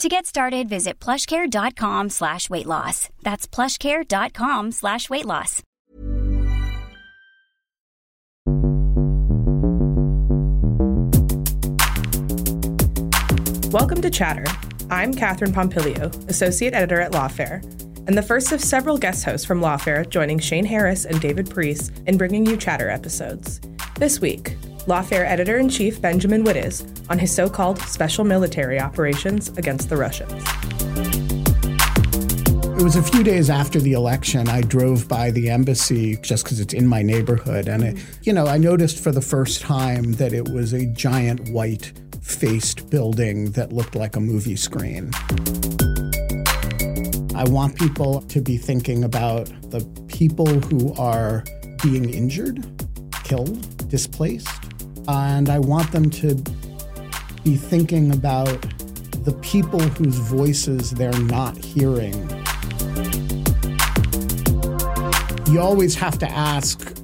[0.00, 3.08] To get started, visit plushcare.com slash weight loss.
[3.22, 5.62] That's plushcare.com slash weight loss.
[13.70, 14.44] Welcome to Chatter.
[14.90, 17.62] I'm Katherine Pompilio, Associate Editor at Lawfare,
[18.08, 21.90] and the first of several guest hosts from Lawfare joining Shane Harris and David Priess
[22.06, 23.60] in bringing you Chatter episodes.
[23.96, 29.48] This week, Lawfare Editor in Chief Benjamin Wittes on his so called special military operations
[29.56, 30.32] against the Russians.
[32.78, 34.46] It was a few days after the election.
[34.46, 37.66] I drove by the embassy just because it's in my neighborhood.
[37.66, 41.48] And, it, you know, I noticed for the first time that it was a giant
[41.48, 45.12] white faced building that looked like a movie screen.
[47.34, 51.42] I want people to be thinking about the people who are
[51.82, 52.64] being injured,
[53.24, 54.63] killed, displaced.
[55.08, 56.34] And I want them to
[57.44, 58.60] be thinking about
[59.24, 62.14] the people whose voices they're not hearing.
[65.48, 66.94] You always have to ask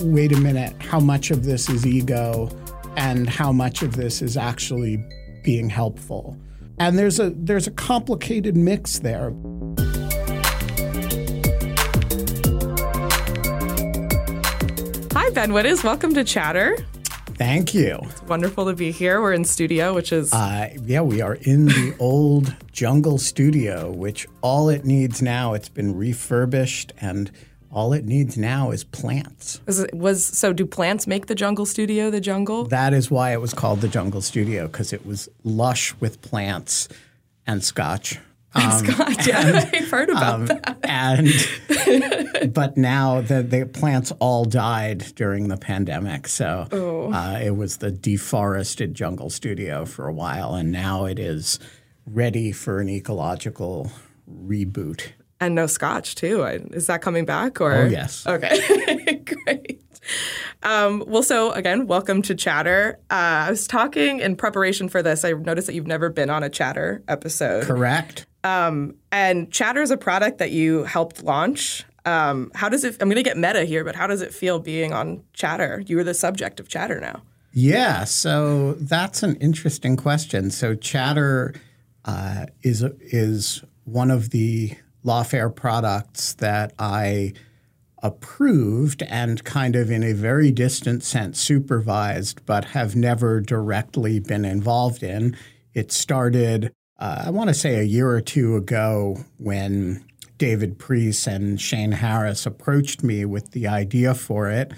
[0.00, 2.48] wait a minute, how much of this is ego
[2.96, 5.04] and how much of this is actually
[5.42, 6.36] being helpful?
[6.78, 9.30] And there's a there's a complicated mix there.
[15.12, 15.82] Hi, Ben Wittes.
[15.82, 16.76] Welcome to Chatter.
[17.38, 18.00] Thank you.
[18.02, 19.22] It's wonderful to be here.
[19.22, 20.32] We're in studio, which is.
[20.32, 25.68] Uh, yeah, we are in the old jungle studio, which all it needs now, it's
[25.68, 27.30] been refurbished, and
[27.70, 29.60] all it needs now is plants.
[29.66, 30.52] Was, was so?
[30.52, 32.64] Do plants make the jungle studio the jungle?
[32.64, 36.88] That is why it was called the jungle studio because it was lush with plants
[37.46, 38.18] and scotch.
[38.54, 40.78] Um, Scott, yeah, I've heard about um, that.
[40.84, 47.12] And but now the, the plants all died during the pandemic, so oh.
[47.12, 51.58] uh, it was the deforested jungle studio for a while, and now it is
[52.06, 53.92] ready for an ecological
[54.30, 55.08] reboot.
[55.40, 56.42] And no scotch too.
[56.42, 57.60] Is that coming back?
[57.60, 59.82] Or oh yes, okay, great.
[60.62, 62.98] Um, well, so again, welcome to Chatter.
[63.10, 65.24] Uh, I was talking in preparation for this.
[65.24, 67.64] I noticed that you've never been on a Chatter episode.
[67.64, 68.26] Correct.
[68.48, 71.84] Um, and Chatter is a product that you helped launch.
[72.04, 72.96] Um, how does it?
[73.00, 75.82] I'm going to get meta here, but how does it feel being on Chatter?
[75.86, 77.22] You are the subject of Chatter now.
[77.52, 80.50] Yeah, so that's an interesting question.
[80.50, 81.54] So Chatter
[82.04, 84.72] uh, is is one of the
[85.04, 87.34] Lawfare products that I
[88.02, 94.44] approved and kind of in a very distant sense supervised, but have never directly been
[94.44, 95.36] involved in.
[95.74, 100.04] It started uh, I want to say a year or two ago when
[100.36, 104.72] David Priess and Shane Harris approached me with the idea for it.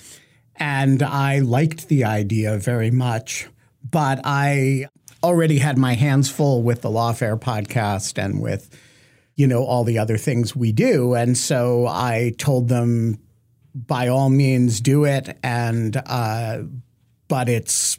[0.57, 3.49] And I liked the idea very much,
[3.89, 4.89] but I
[5.23, 8.69] already had my hands full with the Lawfare podcast and with,
[9.37, 11.15] you know, all the other things we do.
[11.15, 13.19] And so I told them,
[13.75, 15.39] by all means, do it.
[15.43, 16.63] And, uh,
[17.29, 17.99] but it's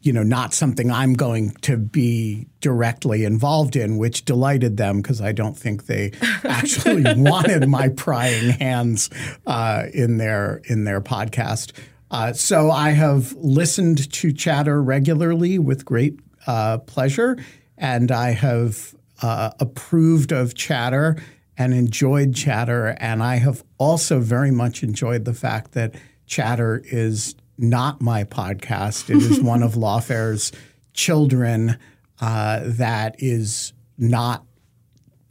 [0.00, 5.20] you know, not something I'm going to be directly involved in, which delighted them because
[5.20, 6.12] I don't think they
[6.44, 9.10] actually wanted my prying hands
[9.46, 11.72] uh, in their in their podcast.
[12.10, 17.36] Uh, so I have listened to Chatter regularly with great uh, pleasure,
[17.76, 21.16] and I have uh, approved of Chatter
[21.56, 25.94] and enjoyed Chatter, and I have also very much enjoyed the fact that
[26.26, 29.10] Chatter is not my podcast.
[29.10, 30.52] It is one of Lawfare's
[30.92, 31.78] children
[32.20, 34.44] uh, that is not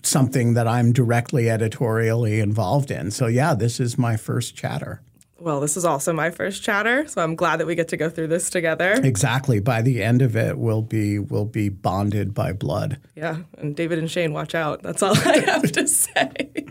[0.04, 3.12] something that I'm directly editorially involved in.
[3.12, 5.02] So, yeah, this is my first chatter.
[5.44, 8.10] Well, this is also my first chatter, so I'm glad that we get to go
[8.10, 8.94] through this together.
[8.94, 9.60] Exactly.
[9.60, 12.98] By the end of it, we'll be we'll be bonded by blood.
[13.14, 14.84] Yeah, and David and Shane, watch out.
[14.84, 16.66] That's all I have to say.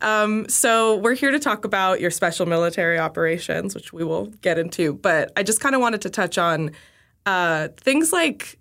[0.00, 4.58] Um, so we're here to talk about your special military operations, which we will get
[4.58, 4.94] into.
[4.94, 6.70] But I just kind of wanted to touch on
[7.26, 8.58] uh, things like,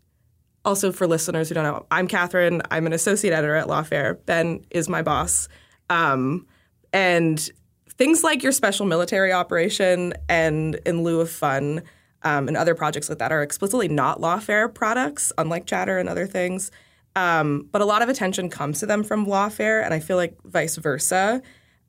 [0.66, 2.64] also for listeners who don't know, I'm Katherine.
[2.70, 4.18] I'm an associate editor at Lawfare.
[4.26, 5.48] Ben is my boss.
[5.90, 6.48] Um,
[6.92, 7.50] and
[7.98, 11.84] things like your special military operation and in lieu of fun
[12.24, 16.26] um, and other projects like that are explicitly not lawfare products, unlike Chatter and other
[16.26, 16.72] things.
[17.16, 20.38] Um, but a lot of attention comes to them from lawfare, and I feel like
[20.44, 21.42] vice versa.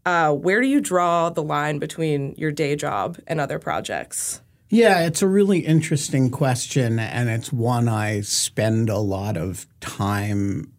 [0.06, 4.40] Uh, where do you draw the line between your day job and other projects?
[4.70, 10.72] Yeah, it's a really interesting question, and it's one I spend a lot of time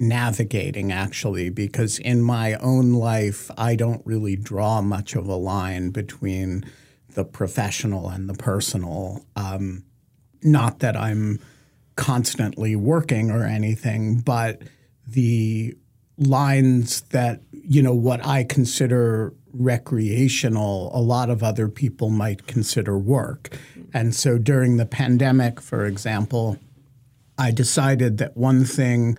[0.00, 5.90] navigating actually, because in my own life, I don't really draw much of a line
[5.90, 6.64] between
[7.14, 9.24] the professional and the personal.
[9.36, 9.84] Um,
[10.42, 11.40] not that I'm
[11.96, 14.62] constantly working or anything, but
[15.06, 15.74] the
[16.16, 22.98] lines that, you know, what I consider recreational, a lot of other people might consider
[22.98, 23.56] work.
[23.92, 26.58] And so during the pandemic, for example,
[27.38, 29.16] I decided that one thing,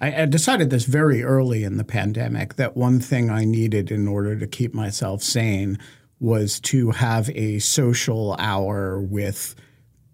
[0.00, 4.38] I, decided this very early in the pandemic, that one thing I needed in order
[4.38, 5.78] to keep myself sane
[6.20, 9.54] was to have a social hour with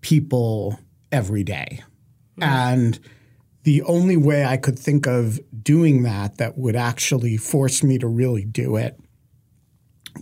[0.01, 0.79] people
[1.13, 1.83] every day.
[2.39, 2.47] Mm.
[2.47, 3.01] And
[3.65, 8.07] the only way I could think of doing that that would actually force me to
[8.07, 8.99] really do it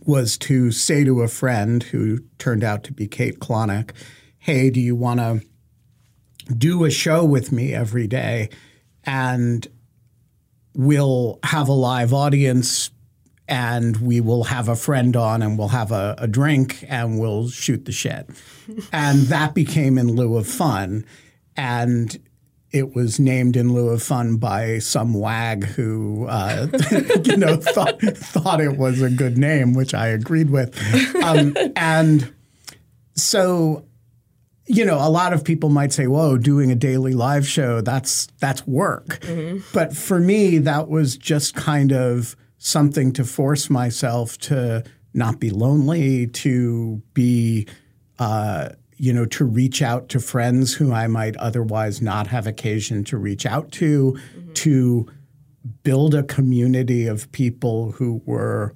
[0.07, 3.91] was to say to a friend who turned out to be Kate Klonick,
[4.39, 5.43] hey, do you want to
[6.57, 8.49] do a show with me every day?
[9.05, 9.67] And
[10.75, 12.91] we'll have a live audience
[13.49, 17.49] and we will have a friend on and we'll have a, a drink and we'll
[17.49, 18.29] shoot the shit.
[18.93, 21.05] and that became in lieu of fun.
[21.57, 22.19] And
[22.71, 26.69] it was named in lieu of fun by some wag who, uh,
[27.25, 30.75] you know, thought thought it was a good name, which I agreed with.
[31.23, 32.33] Um, and
[33.15, 33.85] so,
[34.73, 38.27] you know, a lot of people might say, "Whoa, doing a daily live show that's
[38.41, 39.59] that's work." Mm-hmm.
[39.75, 44.83] But for me, that was just kind of something to force myself to
[45.13, 47.69] not be lonely, to be.
[48.19, 53.03] Uh, you know, to reach out to friends who I might otherwise not have occasion
[53.05, 54.53] to reach out to, mm-hmm.
[54.53, 55.09] to
[55.83, 58.75] build a community of people who were,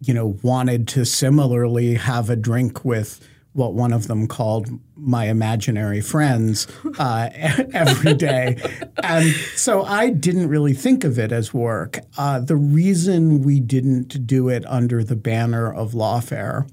[0.00, 5.26] you know, wanted to similarly have a drink with what one of them called my
[5.26, 6.66] imaginary friends
[6.98, 7.28] uh,
[7.72, 8.56] every day.
[9.02, 11.98] and so I didn't really think of it as work.
[12.16, 16.68] Uh, the reason we didn't do it under the banner of lawfare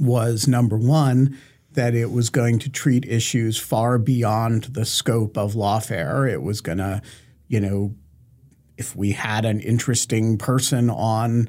[0.00, 1.36] was number one,
[1.72, 6.30] that it was going to treat issues far beyond the scope of lawfare.
[6.30, 7.02] It was going to,
[7.46, 7.94] you know,
[8.76, 11.48] if we had an interesting person on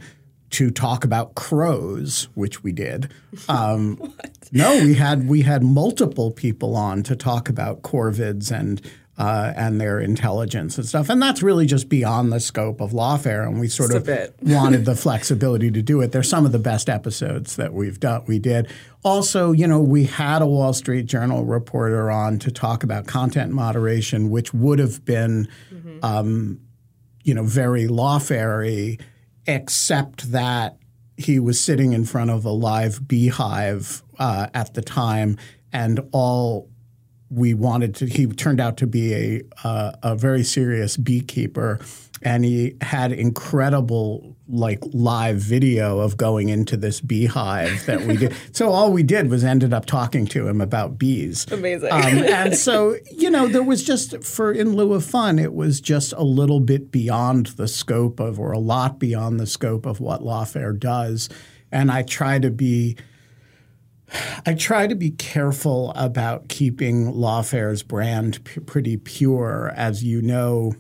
[0.51, 3.11] to talk about crows, which we did.
[3.47, 4.13] Um,
[4.51, 8.81] no, we had we had multiple people on to talk about corvids and
[9.19, 11.09] uh, and their intelligence and stuff.
[11.09, 13.45] And that's really just beyond the scope of lawfare.
[13.45, 16.13] And we sort just of wanted the flexibility to do it.
[16.13, 18.23] They're some of the best episodes that we've done.
[18.27, 18.69] We did.
[19.03, 23.51] Also, you know, we had a Wall Street Journal reporter on to talk about content
[23.51, 25.99] moderation, which would have been, mm-hmm.
[26.01, 26.61] um,
[27.23, 28.97] you know, very lawfare
[29.45, 30.77] except that
[31.17, 35.37] he was sitting in front of a live beehive uh, at the time,
[35.73, 36.69] and all
[37.29, 38.05] we wanted to.
[38.05, 41.79] He turned out to be a uh, a very serious beekeeper,
[42.21, 48.35] and he had incredible like live video of going into this beehive that we did.
[48.51, 51.45] so all we did was ended up talking to him about bees.
[51.51, 51.91] Amazing.
[51.91, 55.79] Um, and so you know there was just for in lieu of fun, it was
[55.79, 59.99] just a little bit beyond the scope of, or a lot beyond the scope of
[59.99, 61.29] what lawfare does,
[61.71, 62.97] and I try to be
[64.45, 69.71] I try to be careful about keeping Lawfare's brand p- pretty pure.
[69.75, 70.73] As you know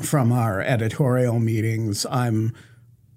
[0.00, 2.52] from our editorial meetings, I'm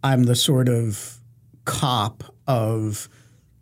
[0.04, 1.20] I'm the sort of
[1.66, 3.08] cop of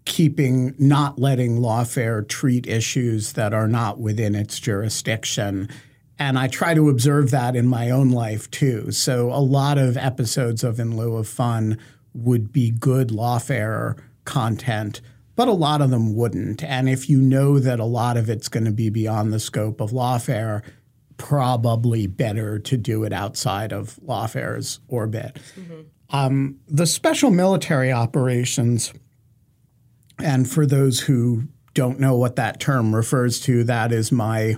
[0.05, 5.69] keeping not letting lawfare treat issues that are not within its jurisdiction.
[6.17, 8.91] And I try to observe that in my own life too.
[8.91, 11.77] So a lot of episodes of In Lieu of Fun
[12.13, 15.01] would be good lawfare content
[15.41, 16.63] but a lot of them wouldn't.
[16.63, 19.81] And if you know that a lot of it's going to be beyond the scope
[19.81, 20.62] of lawfare,
[21.17, 25.39] probably better to do it outside of lawfare's orbit.
[25.60, 25.81] Mm-hmm.
[26.12, 28.93] Um, the special military operations,
[30.19, 34.57] and for those who don't know what that term refers to, that is my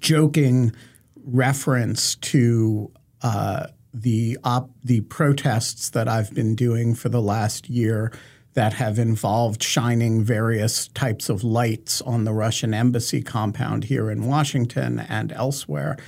[0.00, 0.74] joking
[1.22, 2.90] reference to
[3.22, 8.10] uh, the op- the protests that I've been doing for the last year
[8.56, 14.26] that have involved shining various types of lights on the Russian embassy compound here in
[14.26, 15.98] Washington and elsewhere.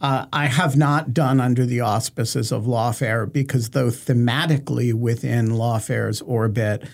[0.00, 6.22] Uh, I have not done under the auspices of Lawfare because, though thematically within Lawfare's
[6.22, 6.84] orbit,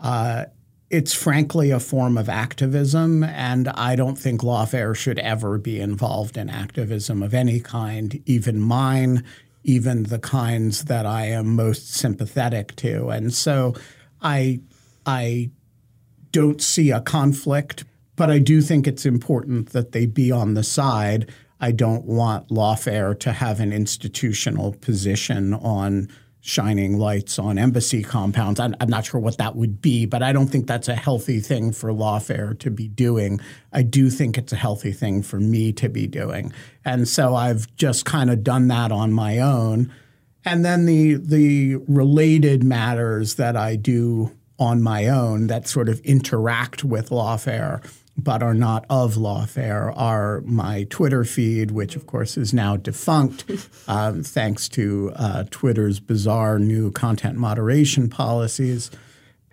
[0.00, 0.46] uh,
[0.88, 6.38] it's frankly a form of activism, and I don't think Lawfare should ever be involved
[6.38, 9.24] in activism of any kind, even mine,
[9.62, 13.10] even the kinds that I am most sympathetic to.
[13.10, 13.74] And so
[14.24, 14.60] I
[15.06, 15.50] I
[16.32, 17.84] don't see a conflict,
[18.16, 21.30] but I do think it's important that they be on the side.
[21.60, 26.08] I don't want lawfare to have an institutional position on
[26.40, 28.60] shining lights on embassy compounds.
[28.60, 31.40] I'm, I'm, not sure what that would be, but I don't think that's a healthy
[31.40, 33.40] thing for lawfare to be doing.
[33.72, 36.52] I do think it's a healthy thing for me to be doing.
[36.84, 39.90] And so I've just kind of done that on my own.
[40.44, 46.00] And then the the related matters that I do on my own that sort of
[46.00, 47.82] interact with lawfare
[48.16, 53.44] but are not of lawfare are my Twitter feed, which of course is now defunct
[53.88, 58.90] um, thanks to uh, Twitter's bizarre new content moderation policies,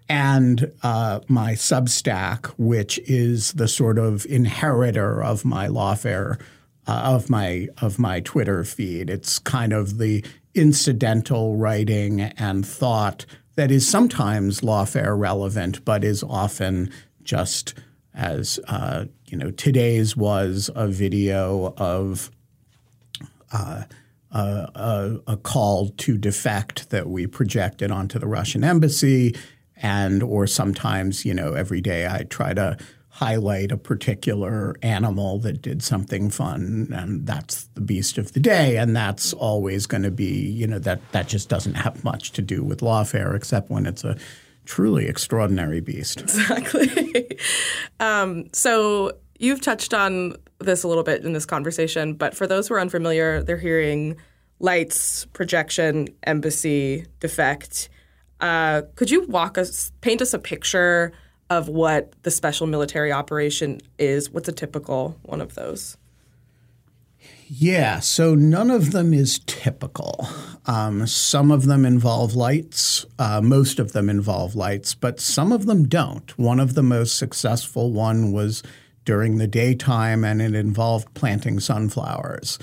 [0.07, 6.39] and uh, my Substack, which is the sort of inheritor of my lawfare.
[6.87, 13.25] Uh, of my of my Twitter feed, it's kind of the incidental writing and thought
[13.55, 16.91] that is sometimes lawfare relevant, but is often
[17.23, 17.73] just
[18.13, 22.29] as uh, you know, today's was a video of
[23.53, 23.83] uh,
[24.31, 29.35] a, a, call to defect that we projected onto the Russian embassy,
[29.77, 32.77] and or sometimes you know every day I try to
[33.21, 38.77] highlight a particular animal that did something fun and that's the beast of the day
[38.77, 42.41] and that's always going to be you know that that just doesn't have much to
[42.41, 44.17] do with lawfare except when it's a
[44.65, 46.21] truly extraordinary beast.
[46.21, 47.37] Exactly.
[47.99, 52.67] um, so you've touched on this a little bit in this conversation, but for those
[52.67, 54.17] who are unfamiliar, they're hearing
[54.59, 57.89] lights, projection, embassy, defect.
[58.39, 61.11] Uh, could you walk us, paint us a picture
[61.51, 64.31] of what the special military operation is?
[64.31, 65.97] What's a typical one of those?
[67.45, 70.25] Yeah, so none of them is typical.
[70.65, 75.65] Um, some of them involve lights, uh, most of them involve lights, but some of
[75.65, 76.37] them don't.
[76.37, 78.63] One of the most successful one was
[79.03, 82.59] during the daytime, and it involved planting sunflowers.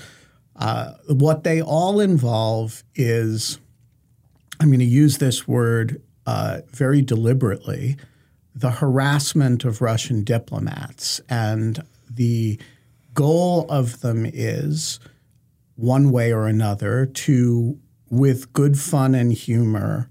[0.55, 3.59] Uh, what they all involve is,
[4.59, 7.97] I'm going to use this word uh, very deliberately,
[8.59, 12.59] the harassment of Russian diplomats and the
[13.13, 14.99] goal of them is
[15.75, 20.09] one way or another to, with good fun and humor,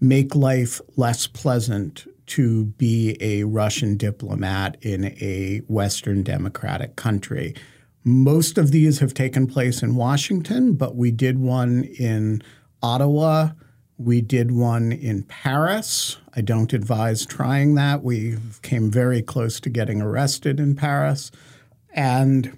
[0.00, 7.54] make life less pleasant to be a Russian diplomat in a Western democratic country.
[8.04, 12.42] Most of these have taken place in Washington, but we did one in
[12.82, 13.52] Ottawa.
[13.98, 16.18] We did one in Paris.
[16.34, 18.04] I don't advise trying that.
[18.04, 21.32] We came very close to getting arrested in Paris.
[21.92, 22.56] And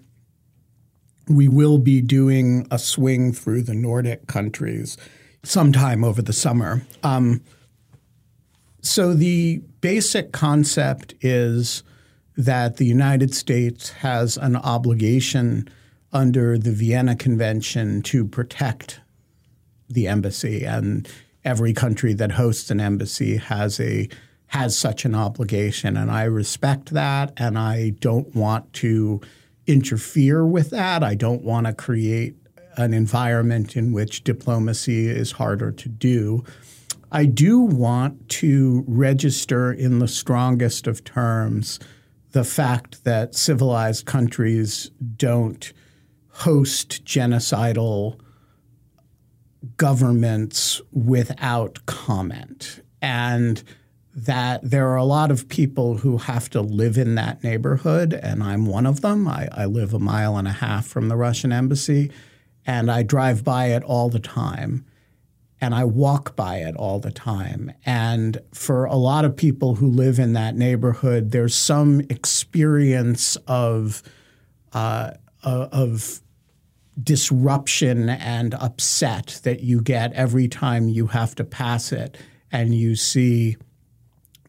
[1.28, 4.98] we will be doing a swing through the Nordic countries
[5.42, 6.82] sometime over the summer.
[7.02, 7.42] Um,
[8.82, 11.82] so the basic concept is
[12.36, 15.68] that the United States has an obligation
[16.12, 19.00] under the Vienna Convention to protect
[19.88, 21.08] the embassy, and
[21.44, 24.08] every country that hosts an embassy has a
[24.48, 29.20] has such an obligation, and I respect that, and I don't want to
[29.66, 31.04] interfere with that.
[31.04, 32.34] I don't want to create
[32.76, 36.42] an environment in which diplomacy is harder to do.
[37.12, 41.78] I do want to register in the strongest of terms
[42.32, 45.72] the fact that civilized countries don't
[46.28, 48.18] host genocidal
[49.76, 52.82] governments without comment.
[53.02, 53.62] And
[54.14, 58.42] that there are a lot of people who have to live in that neighborhood, and
[58.42, 59.28] I'm one of them.
[59.28, 62.10] I, I, live a mile and a half from the Russian embassy,
[62.66, 64.84] and I drive by it all the time,
[65.60, 67.72] and I walk by it all the time.
[67.86, 74.02] And for a lot of people who live in that neighborhood, there's some experience of
[74.72, 75.12] uh,
[75.42, 76.20] of
[77.02, 82.16] disruption and upset that you get every time you have to pass it,
[82.52, 83.56] and you see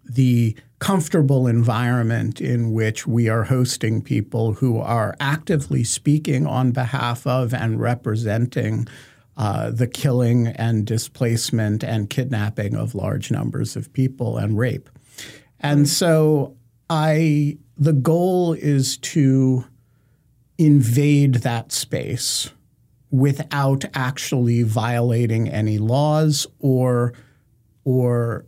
[0.04, 7.28] the comfortable environment in which we are hosting people who are actively speaking on behalf
[7.28, 8.88] of and representing
[9.38, 14.90] uh, the killing and displacement and kidnapping of large numbers of people and rape.
[15.60, 16.58] And so
[16.90, 19.66] I the goal is to
[20.66, 22.52] invade that space
[23.10, 27.14] without actually violating any laws or
[27.84, 28.46] or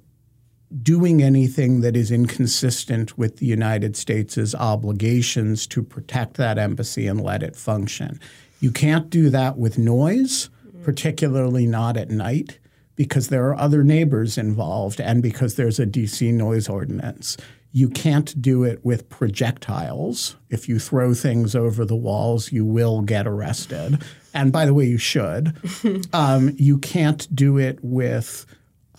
[0.82, 7.22] doing anything that is inconsistent with the United States' obligations to protect that embassy and
[7.22, 8.20] let it function.
[8.60, 10.50] You can't do that with noise,
[10.84, 12.60] particularly not at night,
[12.96, 17.38] because there are other neighbors involved and because there's a DC noise ordinance.
[17.74, 20.36] You can't do it with projectiles.
[20.50, 24.02] If you throw things over the walls, you will get arrested.
[24.34, 25.58] And by the way, you should.
[26.14, 28.46] um, you can't do it with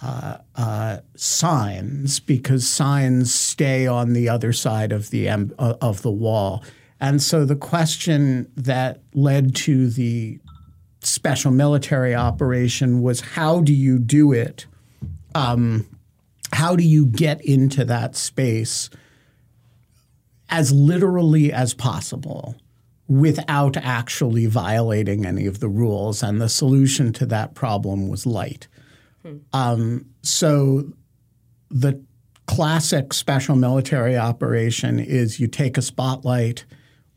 [0.02, 6.11] uh, uh, signs because signs stay on the other side of the uh, of the
[6.11, 6.62] wall.
[7.00, 10.40] And so the question that led to the
[11.00, 14.66] special military operation was how do you do it?
[15.35, 15.87] Um,
[16.54, 18.88] how do you get into that space
[20.49, 22.54] as literally as possible
[23.08, 26.23] without actually violating any of the rules?
[26.23, 28.68] And the solution to that problem was light.
[29.52, 30.92] Um, so
[31.70, 32.02] the
[32.46, 36.64] classic special military operation is you take a spotlight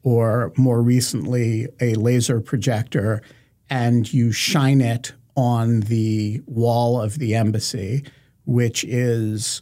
[0.03, 3.21] or more recently a laser projector
[3.69, 8.03] and you shine it on the wall of the embassy,
[8.47, 9.61] which is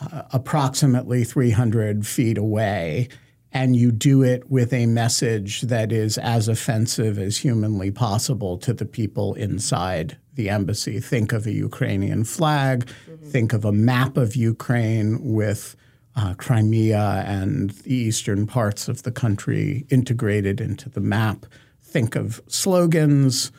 [0.00, 3.08] uh, approximately 300 feet away.
[3.50, 8.72] And you do it with a message that is as offensive as humanly possible to
[8.72, 11.00] the people inside the embassy.
[11.00, 13.26] Think of a Ukrainian flag, mm-hmm.
[13.26, 15.76] think of a map of Ukraine with
[16.14, 21.44] uh, Crimea and the eastern parts of the country integrated into the map.
[21.82, 23.50] Think of slogans,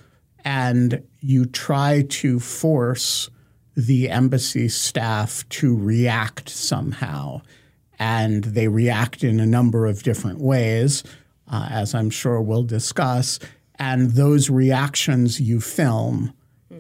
[0.46, 3.30] and you try to force
[3.76, 7.42] the embassy staff to react somehow.
[8.00, 11.04] And they react in a number of different ways,
[11.52, 13.40] uh, as I'm sure we'll discuss.
[13.80, 16.34] And those reactions you film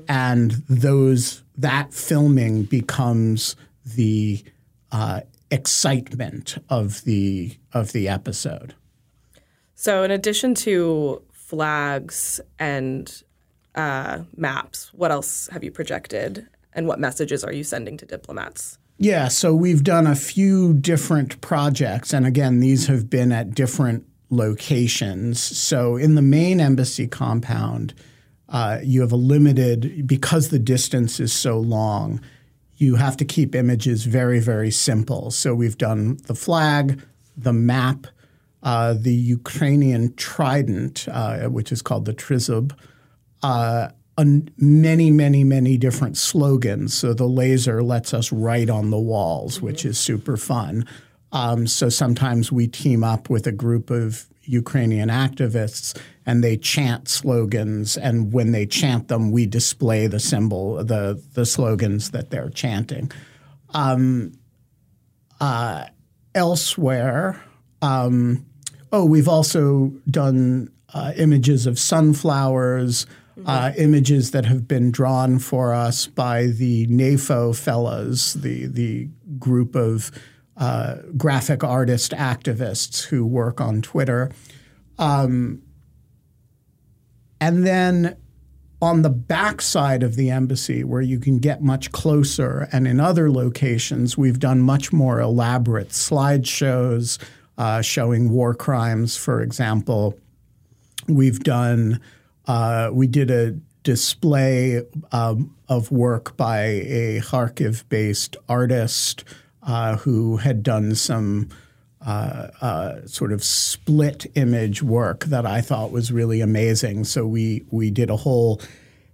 [0.08, 4.43] and those that filming becomes the
[4.91, 8.73] uh, excitement of the of the episode.
[9.75, 13.23] So, in addition to flags and
[13.75, 18.77] uh, maps, what else have you projected, and what messages are you sending to diplomats?
[18.97, 24.05] Yeah, so we've done a few different projects, and again, these have been at different
[24.29, 25.41] locations.
[25.41, 27.93] So, in the main embassy compound
[28.53, 32.21] uh, you have a limited because the distance is so long.
[32.75, 35.31] You have to keep images very very simple.
[35.31, 37.01] So we've done the flag,
[37.36, 38.05] the map,
[38.62, 42.73] uh, the Ukrainian trident, uh, which is called the trizub,
[44.17, 44.26] uh,
[44.58, 46.93] many, many, many different slogans.
[46.93, 49.65] So the laser lets us write on the walls, mm-hmm.
[49.65, 50.86] which is super fun.
[51.32, 57.10] Um, so sometimes we team up with a group of Ukrainian activists and they chant
[57.10, 57.97] slogans.
[57.97, 63.12] And when they chant them, we display the symbol, the, the slogans that they're chanting.
[63.73, 64.34] Um,
[65.39, 65.86] uh,
[66.36, 67.43] elsewhere,
[67.82, 68.45] um,
[68.91, 73.08] oh, we've also done uh, images of sunflowers.
[73.43, 73.49] Mm-hmm.
[73.49, 79.75] Uh, images that have been drawn for us by the NAFO fellows, the the group
[79.75, 80.12] of
[80.56, 84.32] uh, graphic artist activists who work on Twitter.
[84.97, 85.62] Um,
[87.41, 88.15] and then
[88.82, 92.99] on the back side of the embassy, where you can get much closer, and in
[92.99, 97.17] other locations, we've done much more elaborate slideshows
[97.58, 100.17] uh, showing war crimes, for example.
[101.08, 102.01] We've done,
[102.47, 103.51] uh, we did a
[103.84, 109.23] display um, of work by a Kharkiv based artist
[109.62, 111.49] uh, who had done some
[112.06, 117.06] uh, uh, sort of split image work that I thought was really amazing.
[117.06, 118.62] So we we did a whole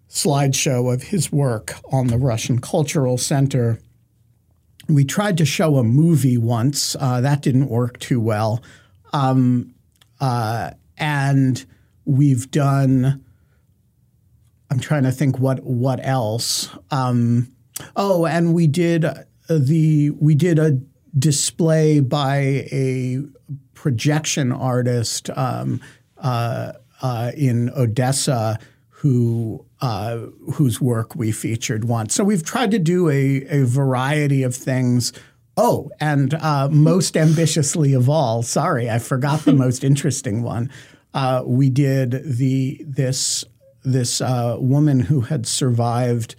[0.10, 3.80] slideshow of his work on the Russian Cultural Center.
[4.88, 6.96] We tried to show a movie once.
[7.00, 8.64] Uh, that didn't work too well.
[9.14, 9.76] Um,
[10.20, 11.64] uh, and
[12.10, 13.24] we've done.
[14.72, 16.70] I'm trying to think what what else.
[16.92, 17.52] Um,
[17.96, 19.06] oh, and we did
[19.50, 20.80] the we did a
[21.18, 22.38] display by
[22.72, 23.20] a
[23.74, 25.82] projection artist um,
[26.18, 30.18] uh, uh, in Odessa who uh,
[30.54, 32.14] whose work we featured once.
[32.14, 35.14] So we've tried to do a, a variety of things.
[35.56, 40.70] Oh, and uh, most ambitiously of all, sorry, I forgot the most interesting one.
[41.14, 43.46] Uh, we did the this
[43.84, 46.36] this uh, woman who had survived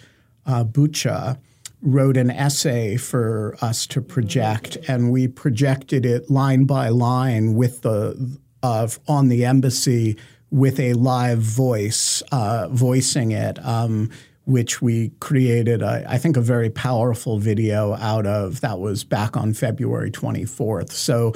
[0.47, 1.39] uh, Bucha
[1.83, 7.83] wrote an essay for us to project, and we projected it line by line with
[7.83, 10.17] the uh, on the embassy
[10.51, 13.65] with a live voice uh, voicing it.
[13.65, 14.11] Um,
[14.47, 18.63] which we created, a, I think, a very powerful video out of.
[18.63, 20.91] That was back on February 24th.
[20.91, 21.35] So,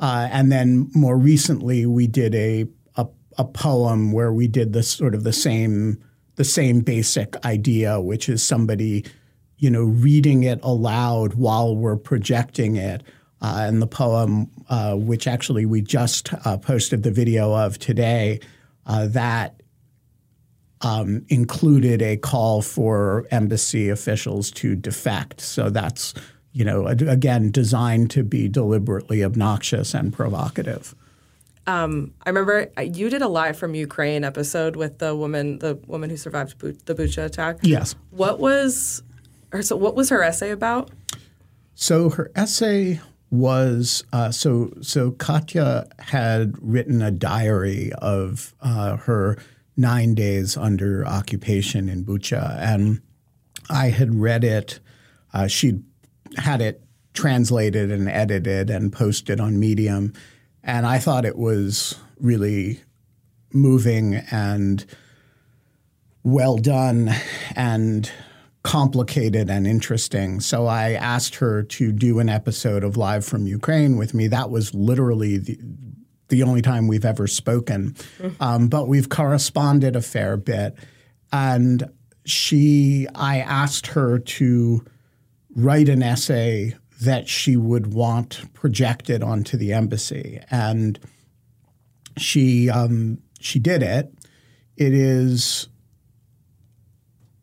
[0.00, 3.06] uh, and then more recently, we did a, a,
[3.38, 6.02] a poem where we did this sort of the same
[6.36, 9.04] the same basic idea, which is somebody,
[9.56, 13.02] you know, reading it aloud while we're projecting it.
[13.40, 18.40] Uh, and the poem, uh, which actually we just uh, posted the video of today,
[18.86, 19.62] uh, that
[20.80, 25.40] um, included a call for embassy officials to defect.
[25.40, 26.14] So that's,
[26.54, 30.94] you know, again, designed to be deliberately obnoxious and provocative.
[31.66, 35.74] Um, I remember uh, you did a live from Ukraine episode with the woman, the
[35.86, 37.56] woman who survived the Bucha attack.
[37.62, 37.96] Yes.
[38.10, 39.02] What was,
[39.52, 40.90] or so what was her essay about?
[41.74, 49.38] So her essay was uh, so so Katya had written a diary of uh, her
[49.76, 53.00] nine days under occupation in Bucha, and
[53.68, 54.78] I had read it.
[55.32, 55.82] Uh, she'd
[56.36, 60.12] had it translated and edited and posted on Medium,
[60.62, 62.80] and I thought it was really
[63.52, 64.84] moving and
[66.24, 67.10] well done
[67.54, 68.10] and
[68.62, 70.40] complicated and interesting.
[70.40, 74.26] So I asked her to do an episode of Live from Ukraine with me.
[74.26, 75.58] That was literally the,
[76.28, 78.42] the only time we've ever spoken, mm-hmm.
[78.42, 80.76] um, but we've corresponded a fair bit.
[81.30, 81.90] And
[82.24, 84.84] she, I asked her to
[85.54, 90.98] write an essay that she would want projected onto the embassy, and
[92.16, 94.12] she um, she did it.
[94.76, 95.68] It is,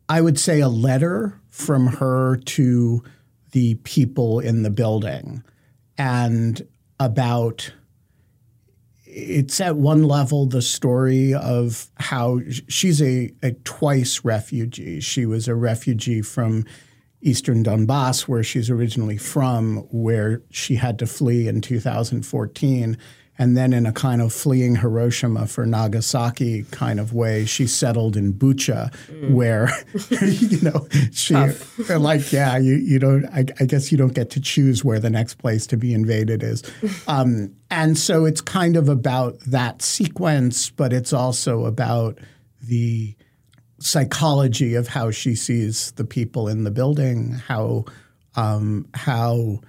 [0.08, 3.02] I would say, a letter from her to
[3.52, 5.42] the people in the building,
[5.98, 6.66] and
[6.98, 7.72] about
[9.14, 15.00] it's at one level the story of how she's a, a twice refugee.
[15.00, 16.64] She was a refugee from
[17.22, 22.96] eastern Donbass, where she's originally from, where she had to flee in 2014
[23.38, 28.14] and then, in a kind of fleeing Hiroshima for Nagasaki kind of way, she settled
[28.14, 29.32] in Bucha, mm.
[29.32, 29.70] where,
[30.10, 31.34] you know, she,
[31.88, 35.08] like, yeah, you, you don't, I, I, guess you don't get to choose where the
[35.08, 36.62] next place to be invaded is.
[37.08, 42.18] Um, and so it's kind of about that sequence, but it's also about
[42.62, 43.16] the
[43.84, 47.84] psychology of how she sees the people in the building, how,
[48.36, 49.60] um, how,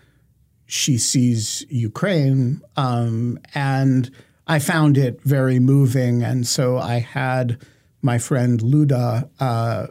[0.74, 2.60] she sees Ukraine.
[2.78, 4.10] Um, and
[4.48, 6.24] I found it very moving.
[6.24, 7.60] And so I had
[8.02, 9.88] my friend Luda uh,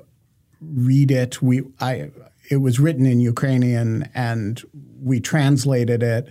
[0.61, 1.41] read it.
[1.41, 2.11] We, I,
[2.51, 4.61] it was written in Ukrainian and
[5.01, 6.29] we translated it.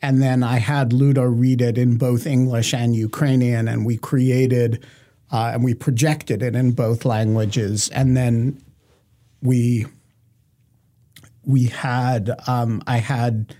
[0.00, 4.84] And then I had Luda read it in both English and Ukrainian, and we created
[5.32, 7.88] uh, and we projected it in both languages.
[7.88, 8.62] And then
[9.42, 9.86] we
[11.44, 13.56] we had um, I had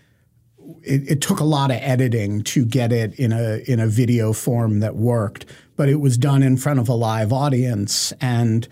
[0.83, 4.33] it, it, took a lot of editing to get it in a in a video
[4.33, 8.69] form that worked, but it was done in front of a live audience and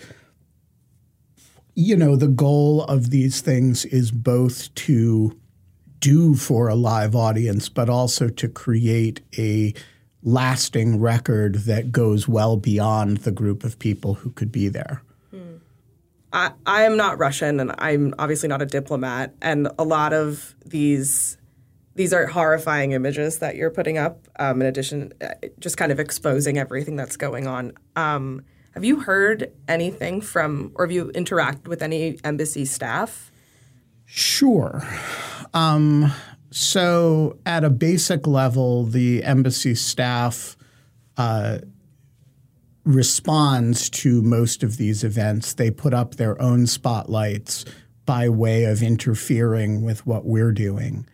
[1.75, 5.39] you know the goal of these things is both to
[5.99, 9.73] do for a live audience but also to create a
[10.23, 15.03] lasting record that goes well beyond the group of people who could be there.
[15.31, 15.57] Hmm.
[16.33, 20.55] I, I am not Russian and I'm obviously not a diplomat and a lot of
[20.65, 21.39] these
[21.95, 24.27] these are horrifying images that you're putting up.
[24.39, 27.73] Um, in addition, uh, just kind of exposing everything that's going on.
[27.97, 33.33] Um, have you heard anything from, or have you interacted with any embassy staff?
[34.07, 34.83] Sure.
[35.53, 36.13] Um,
[36.51, 40.57] so, at a basic level, the embassy staff
[41.17, 41.59] uh,
[42.85, 45.55] responds to most of these events.
[45.55, 47.65] They put up their own spotlights
[48.05, 51.07] by way of interfering with what we're doing.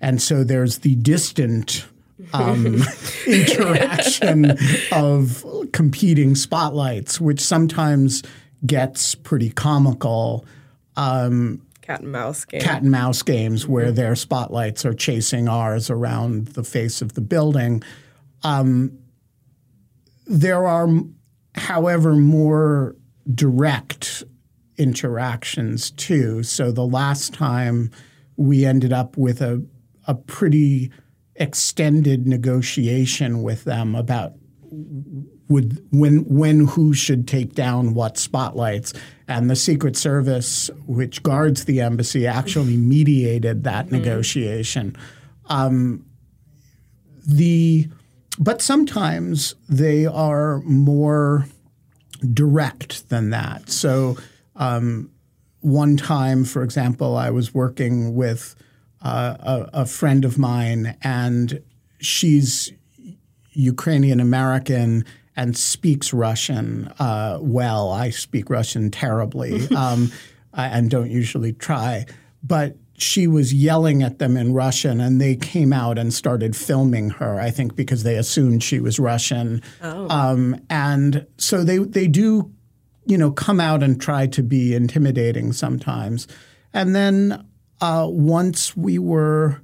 [0.00, 1.86] And so there's the distant
[2.32, 2.82] um,
[3.26, 4.56] interaction
[4.92, 8.22] of competing spotlights, which sometimes
[8.64, 10.46] gets pretty comical.
[10.96, 12.64] Um, cat and mouse games.
[12.64, 17.20] Cat and mouse games where their spotlights are chasing ours around the face of the
[17.20, 17.82] building.
[18.42, 18.98] Um,
[20.26, 20.88] there are,
[21.54, 22.94] however, more
[23.34, 24.22] direct
[24.76, 26.42] interactions too.
[26.42, 27.90] So the last time
[28.36, 29.64] we ended up with a
[30.06, 30.90] a pretty
[31.34, 34.32] extended negotiation with them about
[35.48, 38.92] would when when who should take down what spotlights.
[39.26, 43.96] And the secret service which guards the embassy actually mediated that mm-hmm.
[43.96, 44.96] negotiation.
[45.46, 46.04] Um,
[47.26, 47.88] the
[48.38, 51.46] but sometimes they are more
[52.32, 53.70] direct than that.
[53.70, 54.16] So
[54.56, 55.10] um,
[55.60, 58.54] one time for example i was working with
[59.02, 61.60] uh, a, a friend of mine and
[61.98, 62.72] she's
[63.58, 65.04] Ukrainian American
[65.38, 67.92] and speaks Russian uh, well.
[67.92, 70.10] I speak Russian terribly um,
[70.52, 72.06] and don't usually try.
[72.42, 77.10] But she was yelling at them in Russian, and they came out and started filming
[77.10, 77.40] her.
[77.40, 80.08] I think because they assumed she was Russian, oh.
[80.10, 82.52] um, and so they they do,
[83.06, 86.26] you know, come out and try to be intimidating sometimes.
[86.74, 87.46] And then
[87.80, 89.62] uh, once we were,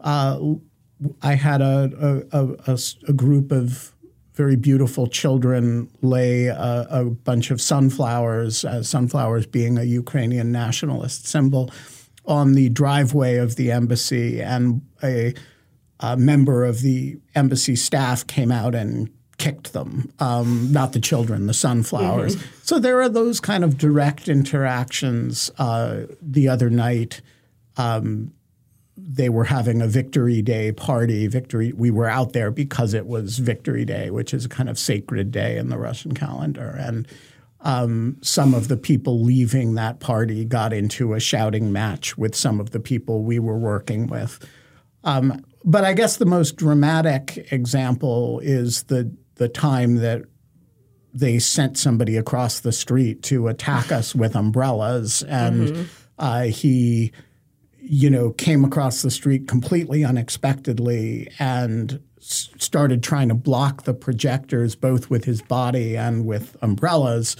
[0.00, 0.40] uh,
[1.20, 3.92] I had a a, a a, group of
[4.34, 11.26] very beautiful children lay a, a bunch of sunflowers, uh, sunflowers being a Ukrainian nationalist
[11.26, 11.70] symbol,
[12.24, 15.34] on the driveway of the embassy, and a,
[16.00, 21.46] a member of the embassy staff came out and kicked them, um, not the children,
[21.46, 22.36] the sunflowers.
[22.36, 22.56] Mm-hmm.
[22.62, 25.50] So there are those kind of direct interactions.
[25.58, 27.20] Uh, the other night,
[27.76, 28.32] um,
[29.04, 31.26] they were having a Victory Day party.
[31.26, 34.78] Victory, we were out there because it was Victory Day, which is a kind of
[34.78, 36.76] sacred day in the Russian calendar.
[36.78, 37.08] And
[37.60, 42.60] um, some of the people leaving that party got into a shouting match with some
[42.60, 44.44] of the people we were working with.
[45.04, 50.22] Um, but I guess the most dramatic example is the the time that
[51.14, 55.82] they sent somebody across the street to attack us with umbrellas, and mm-hmm.
[56.18, 57.12] uh, he
[57.84, 63.94] you know, came across the street completely unexpectedly and s- started trying to block the
[63.94, 67.36] projectors both with his body and with umbrellas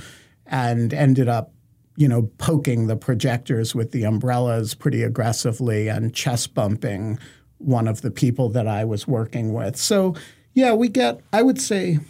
[0.47, 1.53] and ended up,
[1.97, 7.19] you know, poking the projectors with the umbrellas pretty aggressively and chest bumping
[7.59, 9.77] one of the people that I was working with.
[9.77, 10.17] So,
[10.55, 12.01] yeah, we get, I would say,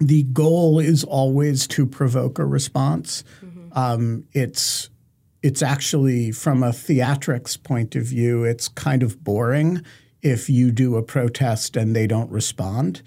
[0.00, 3.22] the goal is always to provoke a response.
[3.44, 3.78] Mm-hmm.
[3.78, 4.90] Um, it's
[5.42, 9.84] it's actually from a theatrics point of view, it's kind of boring
[10.22, 13.02] if you do a protest and they don't respond.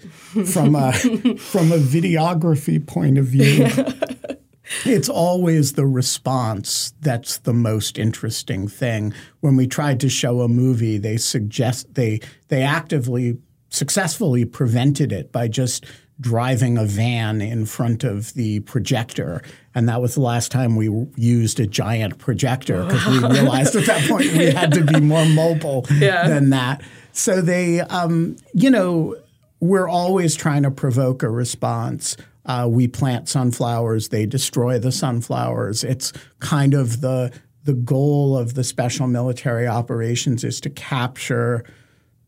[0.52, 3.66] from a from a videography point of view,
[4.84, 9.14] it's always the response that's the most interesting thing.
[9.40, 13.38] When we tried to show a movie, they suggest they they actively
[13.70, 15.86] successfully prevented it by just
[16.20, 19.42] driving a van in front of the projector.
[19.74, 23.86] And that was the last time we used a giant projector because we realized at
[23.86, 26.28] that point we had to be more mobile yeah.
[26.28, 26.82] than that.
[27.12, 29.16] So they, um, you know,
[29.60, 32.16] we're always trying to provoke a response.
[32.46, 35.84] Uh, we plant sunflowers, they destroy the sunflowers.
[35.84, 37.32] It's kind of the
[37.64, 41.64] the goal of the special military operations is to capture–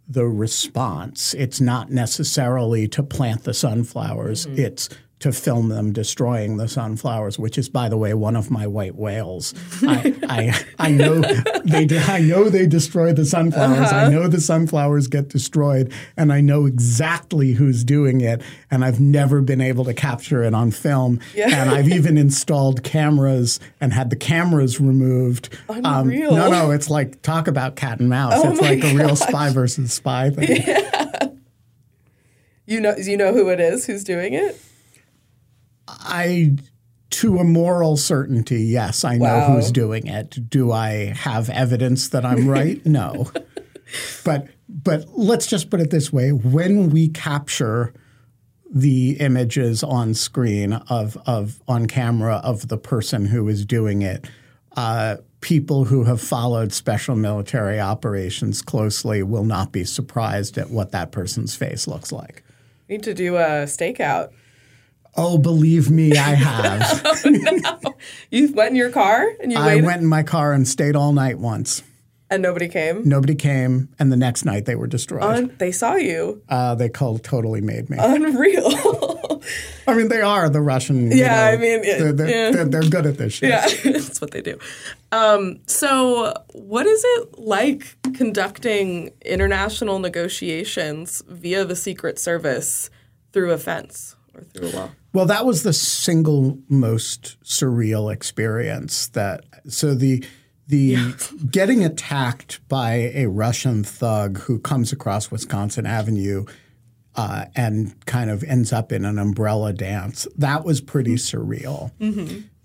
[0.09, 1.35] the response.
[1.35, 4.47] It's not necessarily to plant the sunflowers.
[4.47, 4.59] Mm-hmm.
[4.59, 4.89] It's
[5.21, 8.95] to film them destroying the sunflowers, which is, by the way, one of my white
[8.95, 9.53] whales.
[9.83, 11.21] I, I, I know
[11.65, 13.93] they I know they destroy the sunflowers.
[13.93, 13.97] Uh-huh.
[13.97, 18.43] I know the sunflowers get destroyed, and I know exactly who's doing it.
[18.71, 21.21] And I've never been able to capture it on film.
[21.35, 21.49] Yeah.
[21.51, 25.49] And I've even installed cameras and had the cameras removed.
[25.69, 26.31] Unreal.
[26.31, 28.35] Um, no, no, it's like talk about cat and mouse.
[28.37, 28.93] Oh it's like gosh.
[28.93, 30.65] a real spy versus spy thing.
[30.69, 31.29] Yeah.
[32.67, 34.61] You know, you know who it is who's doing it.
[35.89, 36.57] I
[37.11, 40.51] to a moral certainty, yes, I know who's doing it.
[40.51, 42.85] Do I have evidence that I'm right?
[42.87, 43.31] no.
[44.25, 47.95] But but let's just put it this way, when we capture
[48.71, 54.29] the images on screen of of on camera of the person who is doing it,
[54.77, 60.93] uh, people who have followed special military operations closely will not be surprised at what
[60.93, 62.43] that person's face looks like.
[62.89, 64.33] Need to do a stakeout.
[65.17, 67.03] Oh, believe me, I have.
[67.05, 67.95] oh, no.
[68.31, 69.85] You went in your car and you I waited?
[69.85, 71.83] went in my car and stayed all night once.
[72.31, 73.09] And nobody came?
[73.09, 75.23] Nobody came, and the next night they were destroyed.
[75.23, 76.43] Un- they saw you.
[76.47, 77.97] Uh, they called, totally made me.
[77.99, 79.43] Unreal.
[79.87, 81.11] I mean, they are the Russian.
[81.11, 82.51] Yeah, know, I mean, they're, they're, yeah.
[82.51, 83.49] they're, they're, good at this shit.
[83.49, 84.59] Yeah, that's what they do.
[85.11, 92.91] Um, so, what is it like conducting international negotiations via the Secret Service
[93.33, 94.91] through a fence or through a wall?
[95.13, 99.09] Well, that was the single most surreal experience.
[99.09, 100.25] That so the
[100.67, 100.97] the
[101.51, 106.45] getting attacked by a Russian thug who comes across Wisconsin Avenue
[107.17, 110.29] uh, and kind of ends up in an umbrella dance.
[110.37, 111.91] That was pretty surreal.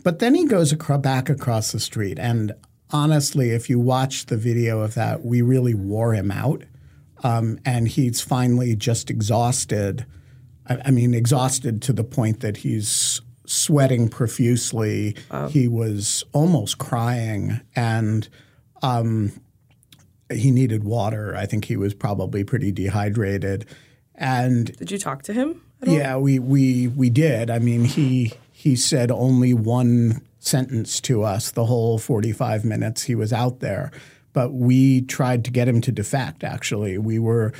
[0.04, 2.52] But then he goes acro- back across the street, and
[2.92, 6.64] honestly, if you watch the video of that, we really wore him out,
[7.24, 10.06] um, and he's finally just exhausted.
[10.68, 15.16] I, I mean, exhausted to the point that he's sweating profusely.
[15.50, 18.28] He was almost crying, and
[18.82, 19.32] um,
[20.32, 21.36] he needed water.
[21.36, 23.66] I think he was probably pretty dehydrated,
[24.16, 25.62] and Did you talk to him?
[25.82, 25.94] at all?
[25.96, 27.50] yeah, we we we did.
[27.50, 33.16] I mean, he he said only one sentence to us the whole 45 minutes he
[33.16, 33.92] was out there.
[34.34, 36.98] But we tried to get him to defect actually.
[36.98, 37.54] We were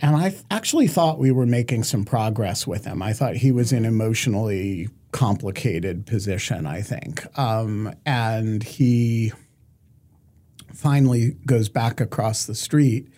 [0.00, 3.02] and I actually thought we were making some progress with him.
[3.02, 7.26] I thought he was in an emotionally complicated position, I think.
[7.38, 9.32] Um, and he
[10.72, 13.08] finally goes back across the street.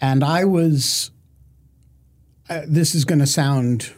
[0.00, 1.10] And I was
[2.48, 3.92] uh, this is going to sound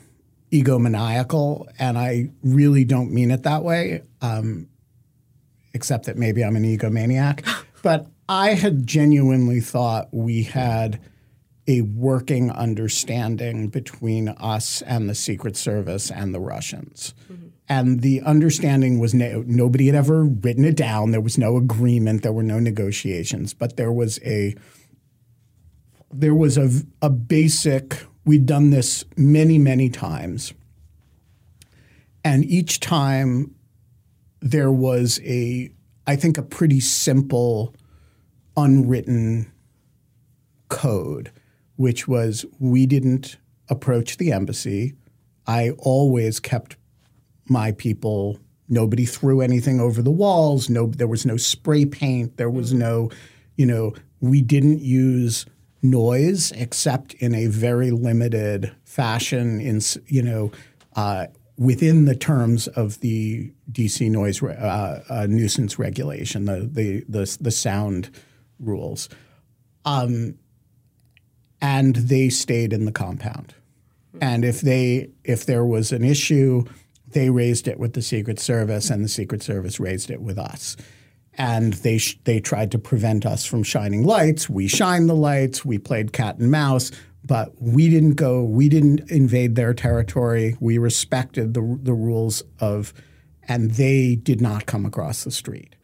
[0.50, 4.68] egomaniacal, and I really don't mean it that way, um,
[5.74, 7.46] except that maybe I'm an egomaniac.
[7.82, 11.00] but I had genuinely thought we had
[11.68, 17.14] a working understanding between us and the Secret Service and the Russians.
[17.30, 17.48] Mm-hmm.
[17.68, 21.10] And the understanding was no, nobody had ever written it down.
[21.10, 22.22] There was no agreement.
[22.22, 23.52] There were no negotiations.
[23.52, 24.56] But there was a
[26.10, 26.70] there was a,
[27.02, 30.54] a basic, we'd done this many, many times.
[32.24, 33.54] And each time
[34.40, 35.70] there was a,
[36.06, 37.74] I think, a pretty simple,
[38.56, 39.52] unwritten
[40.68, 41.30] code,
[41.78, 43.36] which was we didn't
[43.68, 44.94] approach the embassy.
[45.46, 46.76] I always kept
[47.48, 48.40] my people.
[48.68, 50.68] Nobody threw anything over the walls.
[50.68, 52.36] No, there was no spray paint.
[52.36, 53.10] There was no,
[53.56, 55.46] you know, we didn't use
[55.80, 59.60] noise except in a very limited fashion.
[59.60, 60.50] In you know,
[60.96, 67.38] uh, within the terms of the DC noise uh, uh, nuisance regulation, the the the,
[67.40, 68.10] the sound
[68.58, 69.08] rules,
[69.84, 70.34] um,
[71.60, 73.54] and they stayed in the compound.
[74.20, 76.64] And if they if there was an issue,
[77.08, 80.76] they raised it with the Secret Service, and the Secret Service raised it with us.
[81.34, 84.48] And they sh- they tried to prevent us from shining lights.
[84.48, 85.64] We shined the lights.
[85.64, 86.90] We played cat and mouse,
[87.24, 88.42] but we didn't go.
[88.42, 90.56] We didn't invade their territory.
[90.58, 92.92] We respected the the rules of,
[93.46, 95.76] and they did not come across the street.